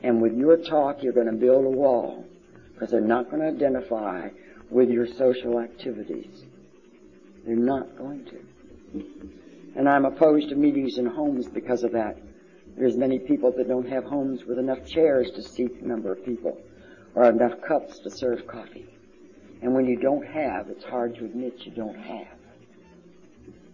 [0.02, 2.26] And with your talk, you're going to build a wall
[2.74, 4.30] because they're not going to identify
[4.70, 6.44] with your social activities.
[7.46, 9.04] They're not going to.
[9.76, 12.18] And I'm opposed to meetings in homes because of that.
[12.78, 16.26] There's many people that don't have homes with enough chairs to seat a number of
[16.26, 16.60] people
[17.16, 18.88] or enough cups to serve coffee.
[19.62, 22.38] And when you don't have, it's hard to admit you don't have.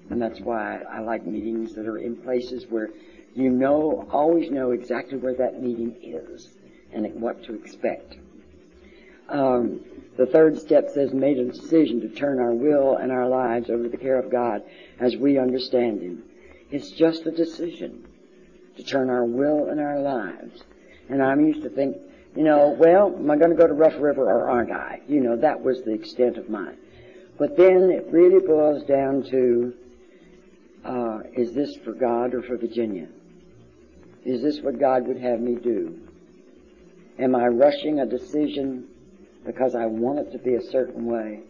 [0.10, 2.90] And that's why I like meetings that are in places where
[3.36, 6.58] you know, always know exactly where that meeting is
[6.92, 8.16] and what to expect.
[9.30, 9.82] Um,
[10.20, 13.84] the third step says made a decision to turn our will and our lives over
[13.84, 14.62] to the care of God
[15.00, 16.24] as we understand Him.
[16.72, 18.06] It's just a decision
[18.76, 20.62] to turn our will and our lives.
[21.08, 21.96] And I'm used to think,
[22.36, 25.00] you know, well, am I going to go to Rough River or aren't I?
[25.08, 26.78] You know, that was the extent of mine.
[27.38, 29.74] But then it really boils down to,
[30.84, 33.08] uh, is this for God or for Virginia?
[34.26, 35.98] Is this what God would have me do?
[37.20, 38.90] Am I rushing a decision
[39.46, 41.42] because I want it to be a certain way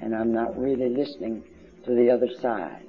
[0.00, 1.42] and I'm not really listening
[1.84, 2.86] to the other side?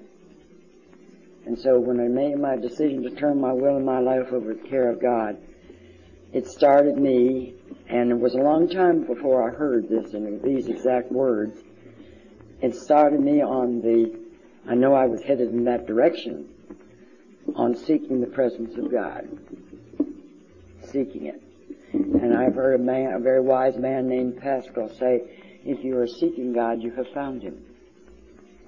[1.46, 4.54] And so when I made my decision to turn my will and my life over
[4.54, 5.38] to the care of God,
[6.34, 7.56] it started me,
[7.90, 10.12] and it was a long time before I heard this
[10.44, 11.60] these exact words.
[12.62, 14.18] It started me on the,
[14.70, 16.48] I know I was headed in that direction,
[17.56, 19.28] on seeking the presence of God.
[20.86, 21.42] Seeking it.
[21.94, 25.22] And I've heard a man, a very wise man named Pascal say,
[25.66, 27.64] if you are seeking God, you have found Him.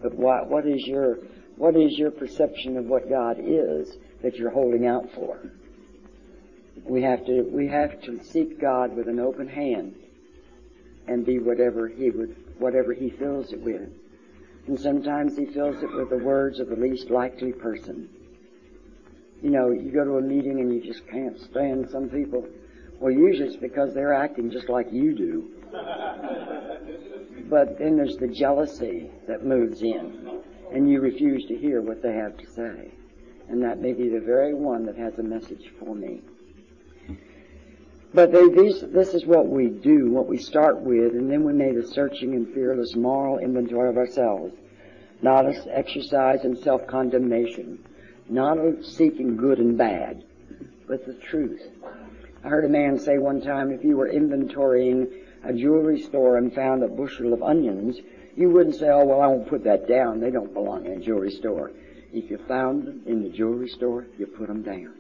[0.02, 1.20] But what, what is your,
[1.56, 5.40] what is your perception of what God is that you're holding out for?
[6.84, 9.96] We have to, we have to seek God with an open hand
[11.08, 13.90] and be whatever He would, whatever He fills it with.
[14.68, 18.10] And sometimes He fills it with the words of the least likely person.
[19.42, 22.48] You know, you go to a meeting and you just can't stand some people.
[23.04, 25.52] Well, usually it's because they're acting just like you do.
[27.50, 30.40] But then there's the jealousy that moves in,
[30.72, 32.94] and you refuse to hear what they have to say.
[33.50, 36.22] And that may be the very one that has a message for me.
[38.14, 41.52] But they, these, this is what we do, what we start with, and then we
[41.52, 44.56] make a searching and fearless moral inventory of ourselves.
[45.22, 47.84] Not an exercise in self-condemnation,
[48.30, 50.24] not a seeking good and bad,
[50.88, 51.64] but the truth.
[52.44, 55.08] I heard a man say one time, if you were inventorying
[55.44, 57.98] a jewelry store and found a bushel of onions,
[58.36, 60.20] you wouldn't say, oh, well, I won't put that down.
[60.20, 61.72] They don't belong in a jewelry store.
[62.12, 64.94] If you found them in the jewelry store, you put them down.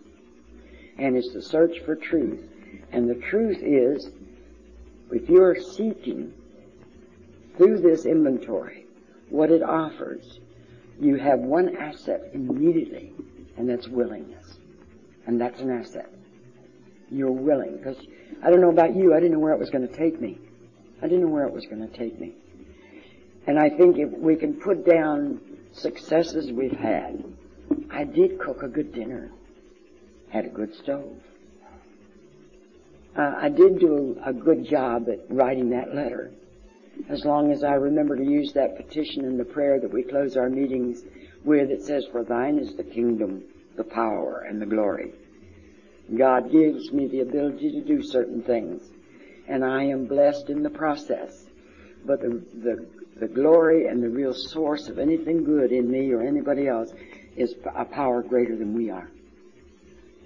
[0.97, 2.49] And it's the search for truth.
[2.91, 4.09] And the truth is,
[5.11, 6.33] if you're seeking
[7.57, 8.85] through this inventory
[9.29, 10.39] what it offers,
[10.99, 13.13] you have one asset immediately,
[13.57, 14.59] and that's willingness.
[15.25, 16.09] And that's an asset.
[17.13, 17.77] You're willing.
[17.77, 17.97] Because
[18.43, 20.39] I don't know about you, I didn't know where it was going to take me.
[21.01, 22.33] I didn't know where it was going to take me.
[23.45, 25.39] And I think if we can put down
[25.73, 27.23] successes we've had,
[27.91, 29.31] I did cook a good dinner,
[30.29, 31.17] had a good stove.
[33.15, 36.31] Uh, I did do a, good job at writing that letter.
[37.09, 40.35] As long as I remember to use that petition in the prayer that we close
[40.35, 41.03] our meetings
[41.43, 43.43] with, it says, For thine is the kingdom,
[43.75, 45.13] the power, and the glory.
[46.17, 48.83] God gives me the ability to do certain things,
[49.47, 51.45] and I am blessed in the process.
[52.05, 52.85] But the, the,
[53.19, 56.91] the glory and the real source of anything good in me or anybody else
[57.35, 59.09] is a power greater than we are.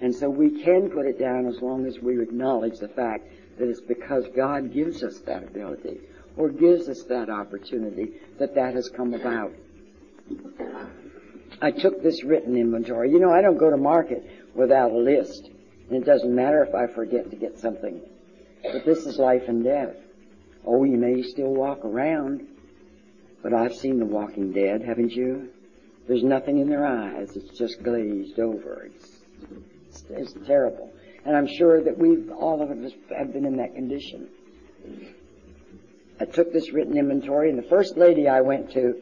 [0.02, 3.68] And so we can put it down as long as we acknowledge the fact that
[3.68, 6.00] it's because God gives us that ability
[6.36, 9.52] or gives us that opportunity that that has come about.
[11.62, 13.12] I took this written inventory.
[13.12, 14.24] You know, I don't go to market
[14.54, 15.50] without a list.
[15.90, 18.02] And it doesn't matter if I forget to get something.
[18.64, 19.96] But this is life and death.
[20.66, 22.46] Oh, you may still walk around,
[23.42, 25.50] but I've seen the walking dead, haven't you?
[26.08, 27.36] There's nothing in their eyes.
[27.36, 28.90] It's just glazed over.
[28.94, 29.12] It's,
[29.90, 30.92] it's, it's terrible.
[31.26, 34.30] And I'm sure that we've, all of us have been in that condition.
[36.20, 39.02] I took this written inventory and the first lady I went to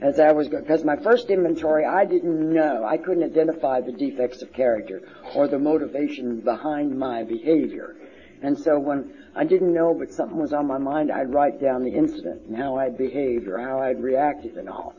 [0.00, 4.42] as I was, because my first inventory, I didn't know, I couldn't identify the defects
[4.42, 5.02] of character
[5.34, 7.96] or the motivation behind my behavior.
[8.42, 11.82] And so when I didn't know, but something was on my mind, I'd write down
[11.82, 14.94] the incident and how I'd behaved or how I'd reacted and all.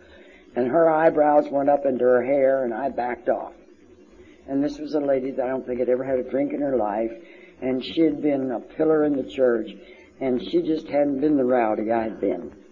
[0.56, 3.54] And her eyebrows went up into her hair and I backed off.
[4.48, 6.62] And this was a lady that I don't think had ever had a drink in
[6.62, 7.12] her life.
[7.62, 9.70] And she had been a pillar in the church.
[10.22, 12.65] And she just hadn't been the rowdy I had been.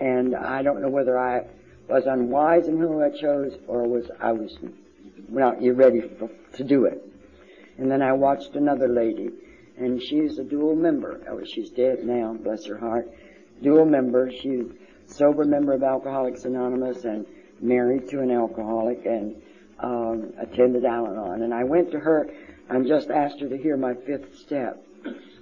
[0.00, 1.46] And I don't know whether I
[1.88, 4.56] was unwise in who I chose or was I was
[5.28, 7.02] not ready for, to do it.
[7.78, 9.30] And then I watched another lady,
[9.76, 11.20] and she's a dual member.
[11.28, 13.10] Oh, she's dead now, bless her heart.
[13.62, 14.30] Dual member.
[14.30, 14.66] She's
[15.06, 17.26] sober member of Alcoholics Anonymous and
[17.60, 19.36] married to an alcoholic and
[19.80, 21.42] um, attended Al-Anon.
[21.42, 22.28] And I went to her
[22.68, 24.84] and just asked her to hear my fifth step.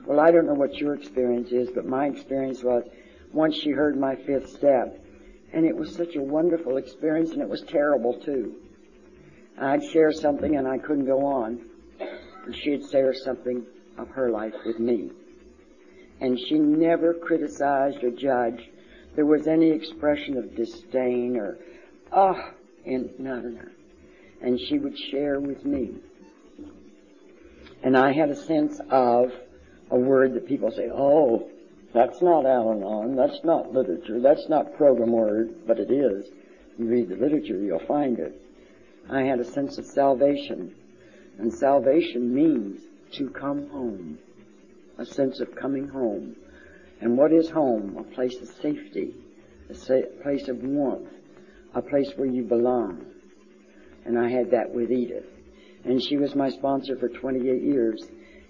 [0.07, 2.85] Well, I don't know what your experience is, but my experience was
[3.35, 5.01] once she heard my fifth step.
[5.53, 8.55] And it was such a wonderful experience and it was terrible too.
[9.61, 11.61] I'd share something and I couldn't go on.
[12.45, 13.65] And she'd share something
[13.99, 15.11] of her life with me.
[16.21, 18.69] And she never criticized or judged.
[19.15, 21.59] There was any expression of disdain or,
[22.13, 22.51] ah, oh,
[22.85, 24.47] in, none of.
[24.47, 25.95] And she would share with me.
[27.83, 29.31] And I had a sense of
[29.91, 31.51] a word that people say, oh,
[31.95, 33.15] that's not Al-Anon.
[33.15, 34.21] That's not literature.
[34.21, 36.27] That's not program word, but it is.
[36.77, 38.35] You read the literature, you'll find it.
[39.09, 40.75] I had a sense of salvation.
[41.39, 44.19] And salvation means to come home.
[44.99, 46.35] A sense of coming home.
[47.01, 47.97] And what is home?
[47.97, 49.15] A place of safety.
[49.71, 51.13] A sa- place of warmth.
[51.75, 53.07] A place where you belong.
[54.05, 55.27] And I had that with Edith.
[55.85, 58.05] And she was my sponsor for 28 years.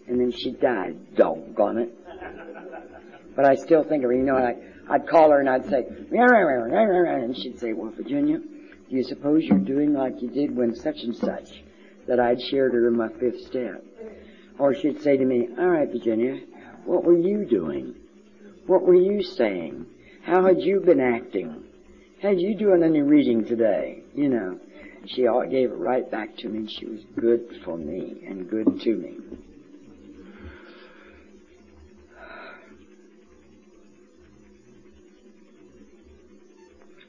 [0.09, 1.14] And then she died.
[1.14, 2.04] Doggone it.
[3.37, 4.55] But I still think of her, you know, I,
[4.88, 9.59] I'd call her and I'd say, and she'd say, well, Virginia, do you suppose you're
[9.59, 11.64] doing like you did when such and such?
[12.07, 13.85] That I'd shared her in my fifth step.
[14.59, 16.38] Or she'd say to me, all right, Virginia,
[16.85, 17.94] what were you doing?
[18.66, 19.87] What were you saying?
[20.22, 21.64] How had you been acting?
[22.22, 24.03] Had you doing any reading today?
[24.14, 24.61] You know,
[25.07, 28.81] she all gave it right back to me she was good for me and good
[28.83, 29.18] to me.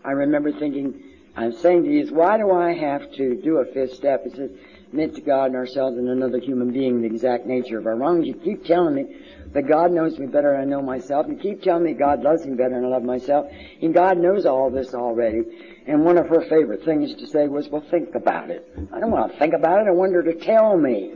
[0.05, 1.01] I remember thinking,
[1.35, 4.25] I'm saying to you, why do I have to do a fifth step?
[4.25, 4.51] It says,
[4.87, 8.27] admit to God and ourselves and another human being the exact nature of our wrongs.
[8.27, 9.17] You keep telling me
[9.53, 11.25] that God knows me better than I know myself.
[11.27, 13.47] You keep telling me God loves me better than I love myself.
[13.81, 15.41] And God knows all this already.
[15.87, 18.71] And one of her favorite things to say was, well, think about it.
[18.93, 19.87] I don't want to think about it.
[19.87, 21.13] I want her to tell me.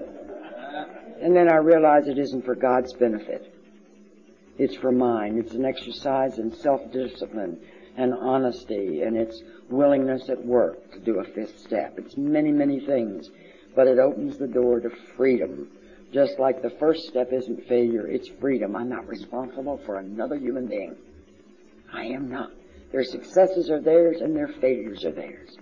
[1.21, 3.53] And then I realize it isn't for God's benefit.
[4.57, 5.37] It's for mine.
[5.37, 7.59] It's an exercise in self-discipline
[7.99, 11.95] and honesty and its willingness at work to do a fifth step.
[11.97, 13.29] It's many, many things,
[13.75, 15.67] but it opens the door to freedom.
[16.13, 18.73] Just like the first step isn't failure, it's freedom.
[18.77, 20.95] I'm not responsible for another human being.
[21.91, 22.51] I am not.
[22.93, 25.57] Their successes are theirs and their failures are theirs.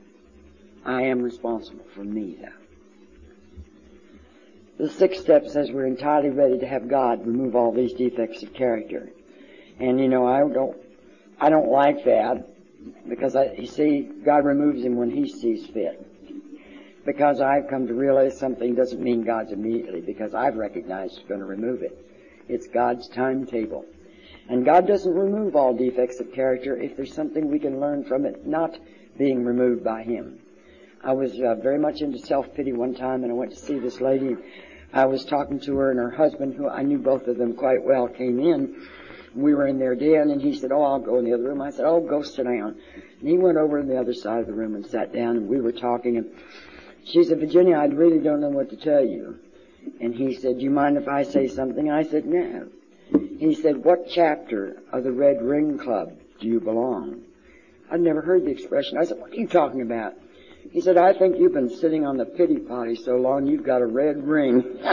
[0.86, 2.50] I am responsible for me though.
[4.78, 8.54] The sixth step says we're entirely ready to have God remove all these defects of
[8.54, 9.10] character.
[9.80, 10.78] And you know, I don't
[11.40, 12.48] I don't like that
[13.08, 16.04] because I, you see, God removes him when he sees fit.
[17.06, 21.40] Because I've come to realize something doesn't mean God's immediately because I've recognized He's going
[21.40, 21.98] to remove it.
[22.50, 23.86] It's God's timetable.
[24.50, 28.26] And God doesn't remove all defects of character if there's something we can learn from
[28.26, 28.78] it not
[29.18, 30.40] being removed by Him.
[31.04, 34.02] I was uh, very much into self-pity one time and I went to see this
[34.02, 34.36] lady.
[34.92, 37.84] I was talking to her and her husband, who I knew both of them quite
[37.84, 38.76] well, came in
[39.38, 41.62] we were in their den, and he said, "Oh, I'll go in the other room."
[41.62, 42.76] I said, "Oh, go sit down."
[43.20, 45.48] And he went over to the other side of the room and sat down, and
[45.48, 46.18] we were talking.
[46.18, 46.32] And
[47.04, 49.40] she said, "Virginia, I really don't know what to tell you."
[50.02, 52.68] And he said, "Do you mind if I say something?" I said, "No."
[53.40, 57.24] He said, "What chapter of the Red Ring Club do you belong?"
[57.90, 58.98] I'd never heard the expression.
[58.98, 60.16] I said, "What are you talking about?"
[60.72, 63.82] He said, I think you've been sitting on the pity potty so long you've got
[63.82, 64.64] a red ring.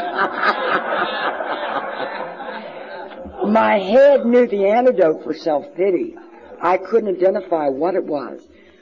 [3.46, 6.16] My head knew the antidote for self-pity.
[6.60, 8.40] I couldn't identify what it was,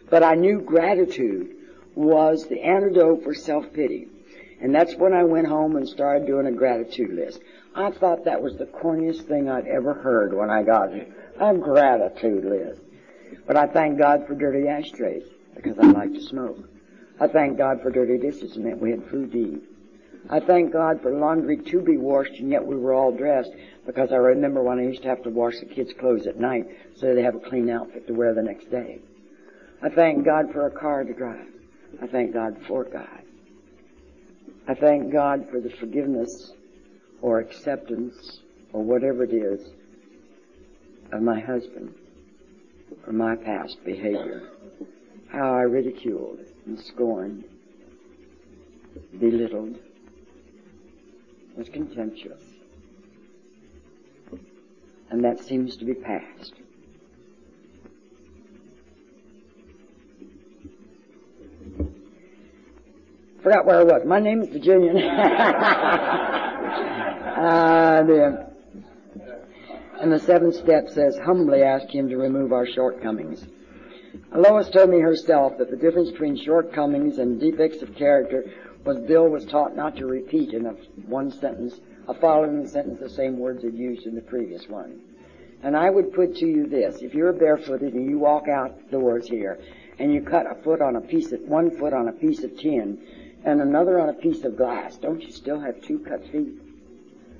[0.08, 1.56] but I knew gratitude
[1.94, 4.08] was the antidote for self-pity.
[4.60, 7.40] And that's when I went home and started doing a gratitude list.
[7.74, 11.12] I thought that was the corniest thing I'd ever heard when I got it.
[11.40, 12.80] A gratitude list.
[13.46, 15.24] But I thank God for dirty ashtrays
[15.56, 16.68] because I like to smoke.
[17.18, 19.71] I thank God for dirty dishes and that we had food to eat.
[20.30, 23.52] I thank God for laundry to be washed and yet we were all dressed
[23.86, 26.66] because I remember when I used to have to wash the kids' clothes at night
[26.94, 29.00] so they have a clean outfit to wear the next day.
[29.82, 31.48] I thank God for a car to drive.
[32.00, 33.22] I thank God for God.
[34.68, 36.52] I thank God for the forgiveness
[37.20, 38.40] or acceptance
[38.72, 39.70] or whatever it is
[41.10, 41.94] of my husband
[43.04, 44.50] for my past behavior.
[45.28, 47.44] How I ridiculed and scorned,
[49.18, 49.78] belittled,
[51.56, 52.42] was contemptuous.
[55.10, 56.54] And that seems to be past.
[63.42, 64.02] Forgot where I was.
[64.06, 64.92] My name is Virginia.
[67.36, 68.46] ah, dear.
[70.00, 73.44] And the seventh step says, humbly ask Him to remove our shortcomings.
[74.34, 78.44] Lois told me herself that the difference between shortcomings and defects of character
[78.84, 80.72] was Bill was taught not to repeat in a
[81.06, 85.00] one sentence, a following sentence, the same words he'd used in the previous one.
[85.62, 89.60] And I would put to you this, if you're barefooted and you walk outdoors here,
[89.98, 92.56] and you cut a foot on a piece of, one foot on a piece of
[92.58, 92.98] tin,
[93.44, 96.54] and another on a piece of glass, don't you still have two cut feet?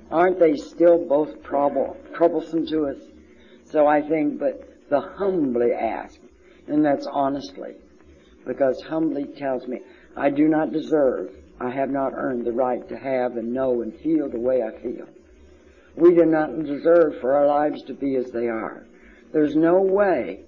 [0.09, 2.97] Aren't they still both trouble, troublesome to us?
[3.65, 6.19] So I think, but the humbly ask,
[6.67, 7.73] and that's honestly,
[8.45, 9.81] because humbly tells me,
[10.15, 13.93] I do not deserve, I have not earned the right to have and know and
[13.99, 15.07] feel the way I feel.
[15.95, 18.85] We do not deserve for our lives to be as they are.
[19.31, 20.41] There's no way,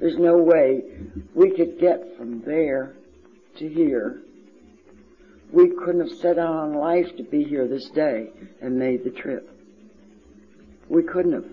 [0.00, 0.82] there's no way
[1.34, 2.94] we could get from there
[3.56, 4.22] to here.
[5.50, 9.10] We couldn't have set out on life to be here this day and made the
[9.10, 9.50] trip.
[10.88, 11.46] We couldn't have.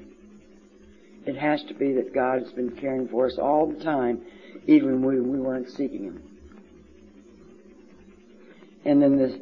[1.25, 4.21] It has to be that God has been caring for us all the time,
[4.67, 6.34] even when we weren't seeking Him.
[8.85, 9.41] And then the,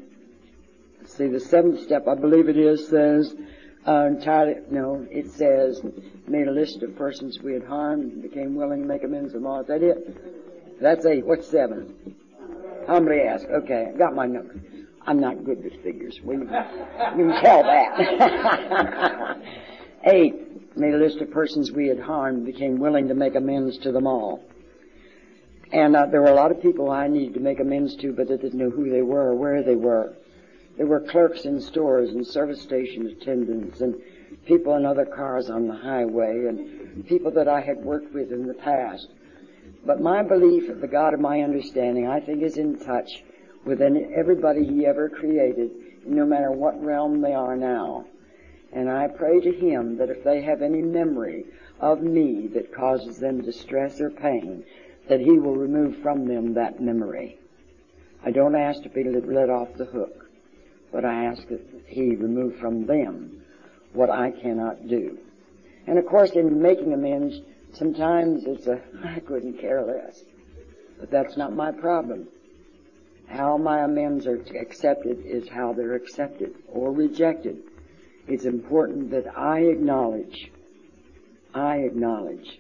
[1.08, 3.36] see, the seventh step, I believe it is, says,
[3.86, 5.82] uh, entirely, no, it says,
[6.28, 9.46] made a list of persons we had harmed and became willing to make amends and
[9.46, 9.60] all.
[9.60, 10.82] Is that it?
[10.82, 11.26] That's eight.
[11.26, 12.16] What's seven?
[12.88, 13.46] Humbly ask.
[13.46, 14.56] Okay, I got my number.
[15.06, 16.20] I'm not good with figures.
[16.24, 19.38] We, you can tell that.
[20.06, 23.78] eight, made a list of persons we had harmed and became willing to make amends
[23.80, 24.42] to them all.
[25.74, 28.32] And uh, there were a lot of people I needed to make amends to, but
[28.32, 30.14] I didn't know who they were or where they were.
[30.78, 34.00] There were clerks in stores and service station attendants and
[34.46, 38.46] people in other cars on the highway and people that I had worked with in
[38.46, 39.08] the past.
[39.84, 43.24] But my belief the God of my understanding, I think, is in touch
[43.66, 45.72] with everybody He ever created,
[46.06, 48.06] no matter what realm they are now.
[48.72, 51.46] And I pray to Him that if they have any memory
[51.80, 54.66] of me that causes them distress or pain,
[55.10, 57.38] that He will remove from them that memory.
[58.26, 60.26] I don't ask to be let off the hook,
[60.92, 63.42] but I ask that He remove from them
[63.94, 65.18] what I cannot do.
[65.88, 67.40] And of course, in making amends,
[67.74, 70.24] sometimes it's a, I couldn't care less.
[71.00, 72.28] But that's not my problem.
[73.28, 77.58] How my amends are accepted is how they're accepted or rejected.
[78.28, 80.52] It's important that I acknowledge,
[81.54, 82.60] I acknowledge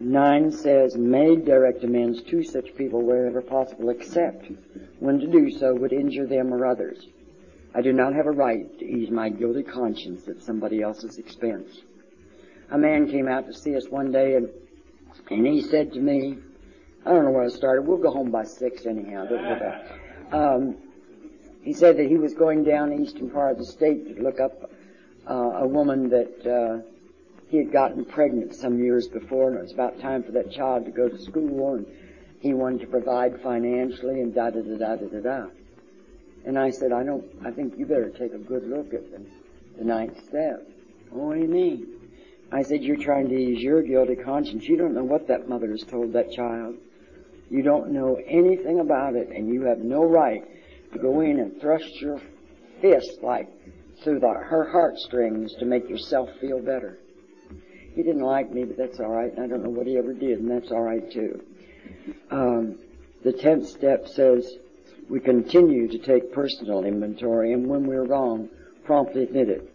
[0.00, 4.46] 9 says, made direct amends to such people wherever possible, except
[5.00, 7.06] when to do so would injure them or others.
[7.74, 11.82] I do not have a right to ease my guilty conscience at somebody else's expense.
[12.70, 14.48] A man came out to see us one day and,
[15.30, 16.38] and he said to me,
[17.04, 19.26] I don't know where I started, we'll go home by six anyhow,
[20.32, 20.76] um,
[21.62, 24.40] he said that he was going down the eastern part of the state to look
[24.40, 24.70] up
[25.28, 26.82] uh, a woman that uh,
[27.48, 30.84] he had gotten pregnant some years before, and it was about time for that child
[30.84, 31.86] to go to school, and
[32.40, 35.46] he wanted to provide financially, and da da da da da da da.
[36.44, 39.20] And I said, I don't, I think you better take a good look at the,
[39.78, 40.66] the ninth step.
[41.10, 41.94] what do you mean?
[42.52, 44.64] I said, you're trying to ease your guilty conscience.
[44.64, 46.76] You don't know what that mother has told that child.
[47.50, 50.44] You don't know anything about it, and you have no right
[50.92, 52.20] to go in and thrust your
[52.80, 53.48] fist like
[54.02, 56.98] through the, her heartstrings to make yourself feel better.
[57.98, 59.32] He didn't like me, but that's all right.
[59.36, 61.42] I don't know what he ever did, and that's all right too.
[62.30, 62.78] Um,
[63.24, 64.54] the tenth step says
[65.10, 68.50] we continue to take personal inventory, and when we're wrong,
[68.84, 69.68] promptly admit it.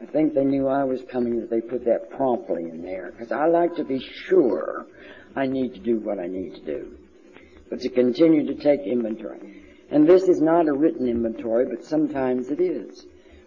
[0.00, 3.32] I think they knew I was coming that they put that promptly in there, because
[3.32, 4.86] I like to be sure
[5.34, 6.96] I need to do what I need to do.
[7.68, 9.64] but to continue to take inventory.
[9.90, 13.06] And this is not a written inventory, but sometimes it is.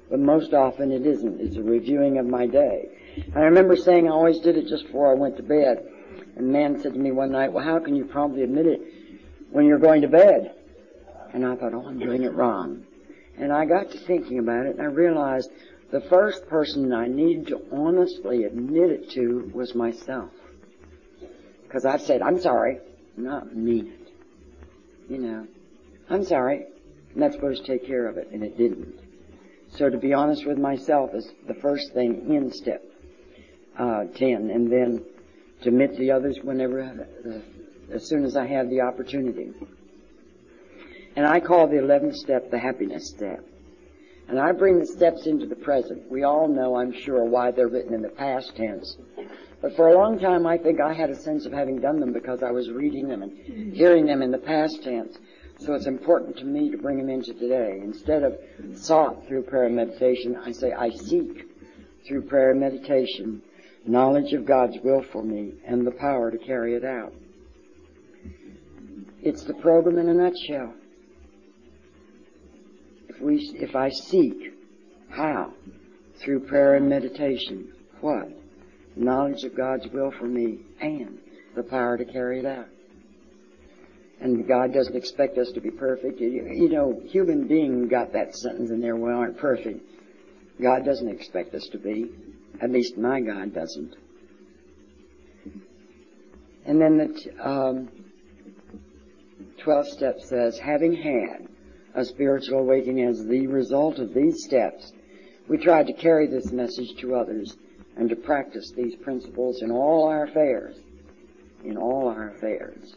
[0.09, 1.39] But most often it isn't.
[1.39, 2.89] It's a reviewing of my day.
[3.35, 5.87] I remember saying I always did it just before I went to bed.
[6.35, 8.81] And man said to me one night, well, how can you promptly admit it
[9.51, 10.55] when you're going to bed?
[11.33, 12.83] And I thought, oh, I'm doing it wrong.
[13.37, 15.49] And I got to thinking about it and I realized
[15.91, 20.29] the first person I needed to honestly admit it to was myself.
[21.63, 22.79] Because I've said, I'm sorry,
[23.17, 24.13] not mean it.
[25.11, 25.47] You know,
[26.09, 26.65] I'm sorry,
[27.13, 28.99] and that's supposed to take care of it, and it didn't.
[29.71, 32.83] So to be honest with myself is the first thing in step
[33.79, 35.03] uh, 10, and then
[35.63, 39.51] to meet the others whenever, uh, as soon as I have the opportunity.
[41.15, 43.43] And I call the 11th step the happiness step.
[44.27, 46.09] And I bring the steps into the present.
[46.11, 48.95] We all know, I'm sure, why they're written in the past tense.
[49.61, 52.13] But for a long time, I think I had a sense of having done them
[52.13, 55.17] because I was reading them and hearing them in the past tense.
[55.57, 57.79] So it's important to me to bring them into today.
[57.81, 58.37] Instead of
[58.75, 61.49] sought through prayer and meditation, I say I seek
[62.07, 63.41] through prayer and meditation
[63.85, 67.13] knowledge of God's will for me and the power to carry it out.
[69.21, 70.73] It's the program in a nutshell.
[73.09, 74.53] If we, if I seek,
[75.09, 75.53] how?
[76.19, 77.73] Through prayer and meditation.
[78.01, 78.29] What?
[78.95, 81.17] Knowledge of God's will for me and
[81.55, 82.67] the power to carry it out.
[84.21, 86.19] And God doesn't expect us to be perfect.
[86.19, 89.81] You, you know, human being got that sentence in there, we aren't perfect.
[90.61, 92.11] God doesn't expect us to be.
[92.61, 93.95] At least my God doesn't.
[96.65, 97.89] And then the um,
[99.65, 101.47] 12th step says, having had
[101.95, 104.93] a spiritual awakening as the result of these steps,
[105.47, 107.57] we tried to carry this message to others
[107.97, 110.77] and to practice these principles in all our affairs.
[111.63, 112.95] In all our affairs.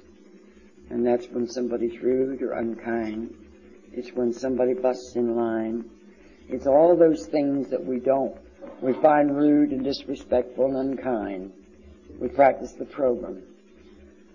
[0.91, 3.35] And that's when somebody's rude or unkind.
[3.93, 5.89] It's when somebody busts in line.
[6.49, 8.37] It's all those things that we don't
[8.81, 11.53] we find rude and disrespectful and unkind.
[12.21, 13.43] We practice the program.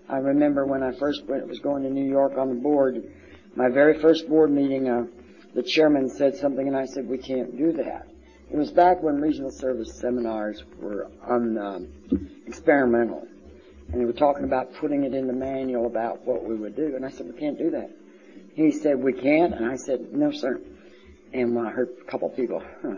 [0.08, 3.12] I remember when I first went, was going to New York on the board,
[3.54, 5.06] my very first board meeting, uh,
[5.54, 8.08] the chairman said something and I said, we can't do that.
[8.50, 13.26] It was back when regional service seminars were un, um, experimental.
[13.92, 16.96] And they were talking about putting it in the manual about what we would do.
[16.96, 17.90] And I said, we can't do that.
[18.54, 19.54] He said, we can't.
[19.54, 20.60] And I said, no, sir.
[21.32, 22.96] And when I heard a couple people, huh,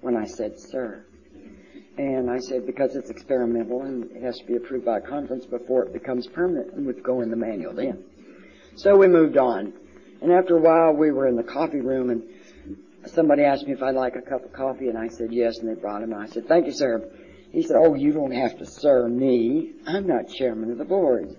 [0.00, 1.04] when I said, sir.
[1.96, 5.46] And I said, because it's experimental and it has to be approved by a conference
[5.46, 8.04] before it becomes permanent and would go in the manual then.
[8.76, 9.72] So we moved on.
[10.22, 12.22] And after a while we were in the coffee room and
[13.06, 15.68] somebody asked me if I'd like a cup of coffee and I said yes and
[15.68, 17.10] they brought him I said, thank you sir.
[17.50, 19.72] He said, oh you don't have to sir me.
[19.86, 21.36] I'm not chairman of the board.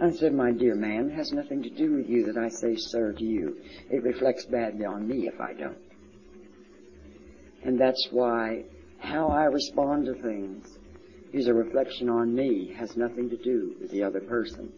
[0.00, 2.76] I said, my dear man, it has nothing to do with you that I say
[2.76, 3.60] sir to you.
[3.90, 5.91] It reflects badly on me if I don't.
[7.64, 8.64] And that's why
[8.98, 10.78] how I respond to things
[11.32, 14.72] is a reflection on me, has nothing to do with the other person.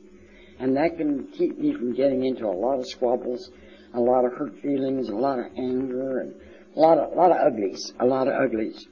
[0.58, 3.50] And that can keep me from getting into a lot of squabbles,
[3.92, 6.34] a lot of hurt feelings, a lot of anger, and
[6.76, 8.86] a lot of, a lot of uglies, a lot of uglies.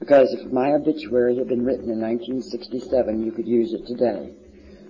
[0.00, 4.34] Because if my obituary had been written in 1967, you could use it today.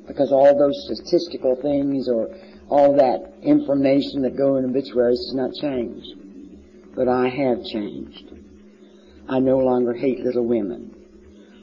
[0.06, 2.34] Because all those statistical things or
[2.70, 6.27] all that information that go in obituaries has not changed.
[6.98, 8.32] But I have changed.
[9.28, 10.96] I no longer hate little women.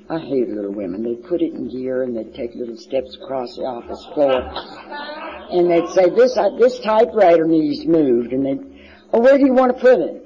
[0.10, 1.04] I hate little women.
[1.04, 4.32] They'd put it in gear and they'd take little steps across the office floor.
[5.52, 8.32] And they'd say, this, uh, this typewriter needs moved.
[8.32, 10.24] And they'd, oh, where do you want to put it?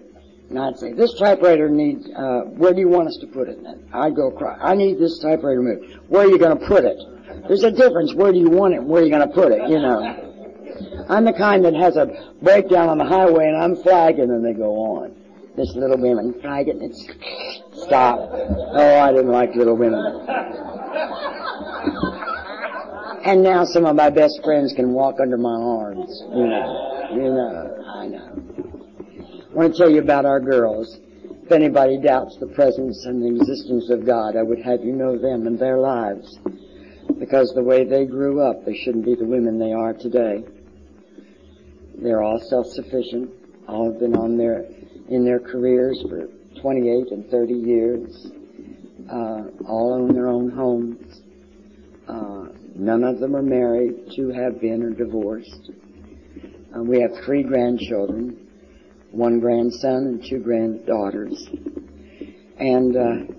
[0.51, 3.57] And I'd say, this typewriter needs, uh, where do you want us to put it?
[3.57, 6.01] And I'd go across, I need this typewriter moved.
[6.07, 6.99] Where are you going to put it?
[7.47, 8.13] There's a difference.
[8.13, 10.28] Where do you want it where are you going to put it, you know?
[11.09, 14.53] I'm the kind that has a breakdown on the highway and I'm flagging and they
[14.53, 15.15] go on.
[15.57, 17.03] This little women flagging, it's
[17.83, 18.29] stop.
[18.31, 20.05] Oh, I didn't like little women.
[23.25, 26.23] And now some of my best friends can walk under my arms.
[26.29, 28.43] You know, you know, I know.
[29.51, 30.99] I want to tell you about our girls.
[31.43, 35.17] If anybody doubts the presence and the existence of God, I would have you know
[35.17, 36.37] them and their lives.
[37.17, 40.45] Because the way they grew up, they shouldn't be the women they are today.
[42.01, 43.29] They're all self-sufficient.
[43.67, 44.65] All have been on their,
[45.09, 46.27] in their careers for
[46.61, 48.31] 28 and 30 years.
[49.11, 51.21] Uh, all own their own homes.
[52.07, 54.11] Uh, none of them are married.
[54.15, 55.71] Two have been or divorced.
[56.75, 58.47] Uh, we have three grandchildren,
[59.11, 61.47] one grandson and two granddaughters.
[62.57, 63.33] And uh,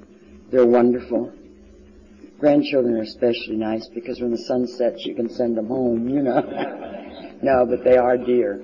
[0.50, 1.32] they're wonderful.
[2.38, 6.22] Grandchildren are especially nice because when the sun sets you can send them home, you
[6.22, 6.40] know.
[7.42, 8.62] no, but they are dear.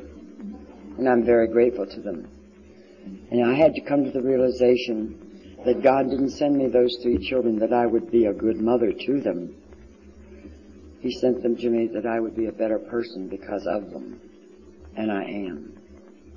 [0.99, 2.29] And I'm very grateful to them.
[3.31, 7.19] And I had to come to the realization that God didn't send me those three
[7.29, 9.55] children that I would be a good mother to them.
[11.01, 14.21] He sent them to me that I would be a better person because of them.
[14.97, 15.79] And I am.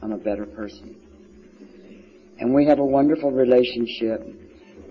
[0.01, 0.95] I'm a better person.
[2.39, 4.21] And we have a wonderful relationship.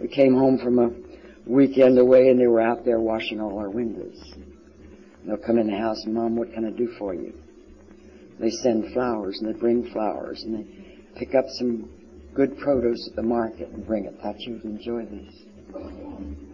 [0.00, 0.90] We came home from a
[1.46, 4.34] weekend away and they were out there washing all our windows.
[5.28, 7.34] They'll come in the house and Mom, what can I do for you?
[8.40, 11.90] They send flowers and they bring flowers and they pick up some
[12.34, 14.18] good produce at the market and bring it.
[14.22, 15.34] Thought you'd enjoy this.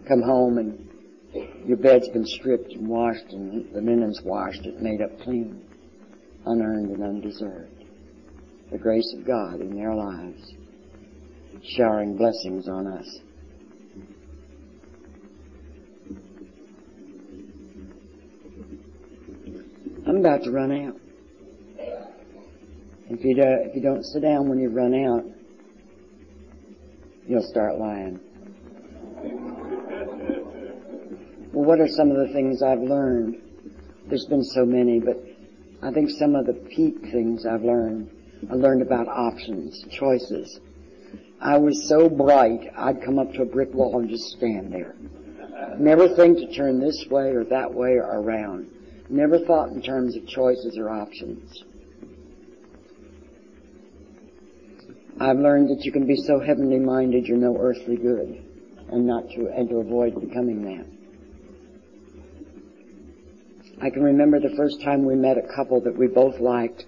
[0.09, 0.89] Come home and
[1.65, 4.65] your bed's been stripped and washed and the linen's washed.
[4.65, 5.63] It's made up clean,
[6.45, 7.85] unearned and undeserved.
[8.71, 10.53] The grace of God in their lives,
[11.63, 13.19] showering blessings on us.
[20.25, 20.95] About to run out.
[23.11, 25.23] If you, do, if you don't sit down when you run out,
[27.27, 28.19] you'll start lying.
[31.53, 33.39] Well, what are some of the things I've learned?
[34.07, 35.23] There's been so many, but
[35.83, 38.09] I think some of the peak things I've learned.
[38.49, 40.59] I learned about options, choices.
[41.39, 44.95] I was so bright, I'd come up to a brick wall and just stand there.
[45.77, 48.71] Never think to turn this way or that way or around.
[49.09, 51.63] Never thought in terms of choices or options.
[55.19, 58.43] I've learned that you can be so heavenly minded you're no earthly good
[58.91, 60.85] and not to, and to avoid becoming that.
[63.81, 66.85] I can remember the first time we met a couple that we both liked.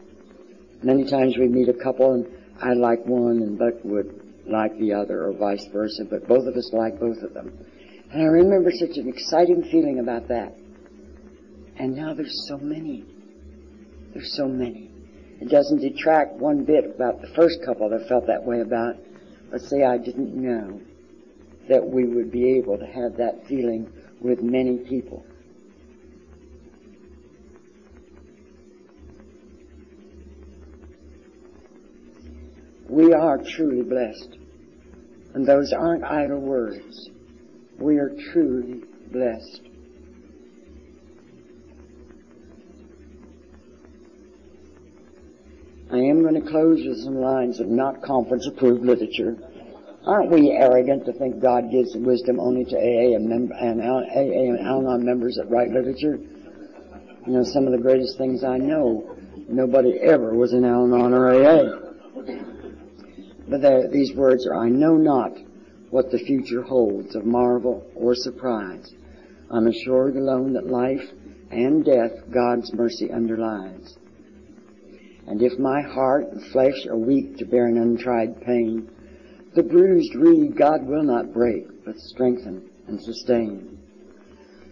[0.84, 2.28] Many times we meet a couple and
[2.62, 6.56] I like one and Buck would like the other or vice versa, but both of
[6.56, 7.52] us like both of them.
[8.12, 10.56] And I remember such an exciting feeling about that.
[11.80, 13.06] And now there's so many.
[14.14, 14.90] There's so many.
[15.40, 18.96] It doesn't detract one bit about the first couple that felt that way about.
[19.52, 20.82] let's say I didn't know
[21.70, 25.24] that we would be able to have that feeling with many people.
[32.90, 34.38] We are truly blessed.
[35.36, 37.10] And those aren't idle words.
[37.78, 39.67] We are truly blessed.
[45.98, 49.36] I am going to close with some lines of not conference approved literature.
[50.06, 54.20] Aren't we arrogant to think God gives wisdom only to AA and, mem- and AA
[54.20, 56.20] and Al-Anon members that write literature?
[57.26, 59.18] You know, some of the greatest things I know,
[59.50, 61.80] nobody ever was in Al-Anon or AA.
[63.50, 65.32] But these words are, I know not
[65.90, 68.94] what the future holds of marvel or surprise.
[69.50, 71.10] I'm assured alone that life
[71.50, 73.98] and death God's mercy underlies.
[75.28, 78.90] And if my heart and flesh are weak to bear an untried pain,
[79.56, 83.78] the bruised reed God will not break, but strengthen and sustain.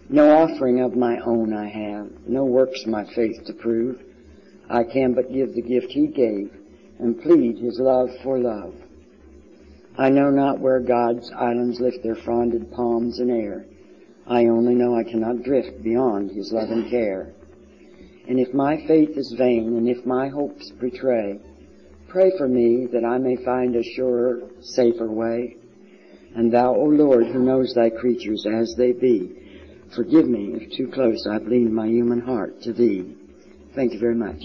[0.08, 4.00] No offering of my own I have, no works my faith to prove.
[4.70, 6.50] I can but give the gift He gave
[6.98, 8.74] and plead His love for love.
[9.98, 13.66] I know not where God's islands lift their fronded palms in air.
[14.26, 17.32] I only know I cannot drift beyond His love and care.
[18.28, 21.38] And if my faith is vain, and if my hopes betray,
[22.08, 25.56] pray for me that I may find a surer, safer way.
[26.34, 29.32] And thou, O Lord, who knows thy creatures as they be,
[29.94, 33.14] forgive me if too close I've leaned my human heart to thee.
[33.74, 34.42] Thank you very much.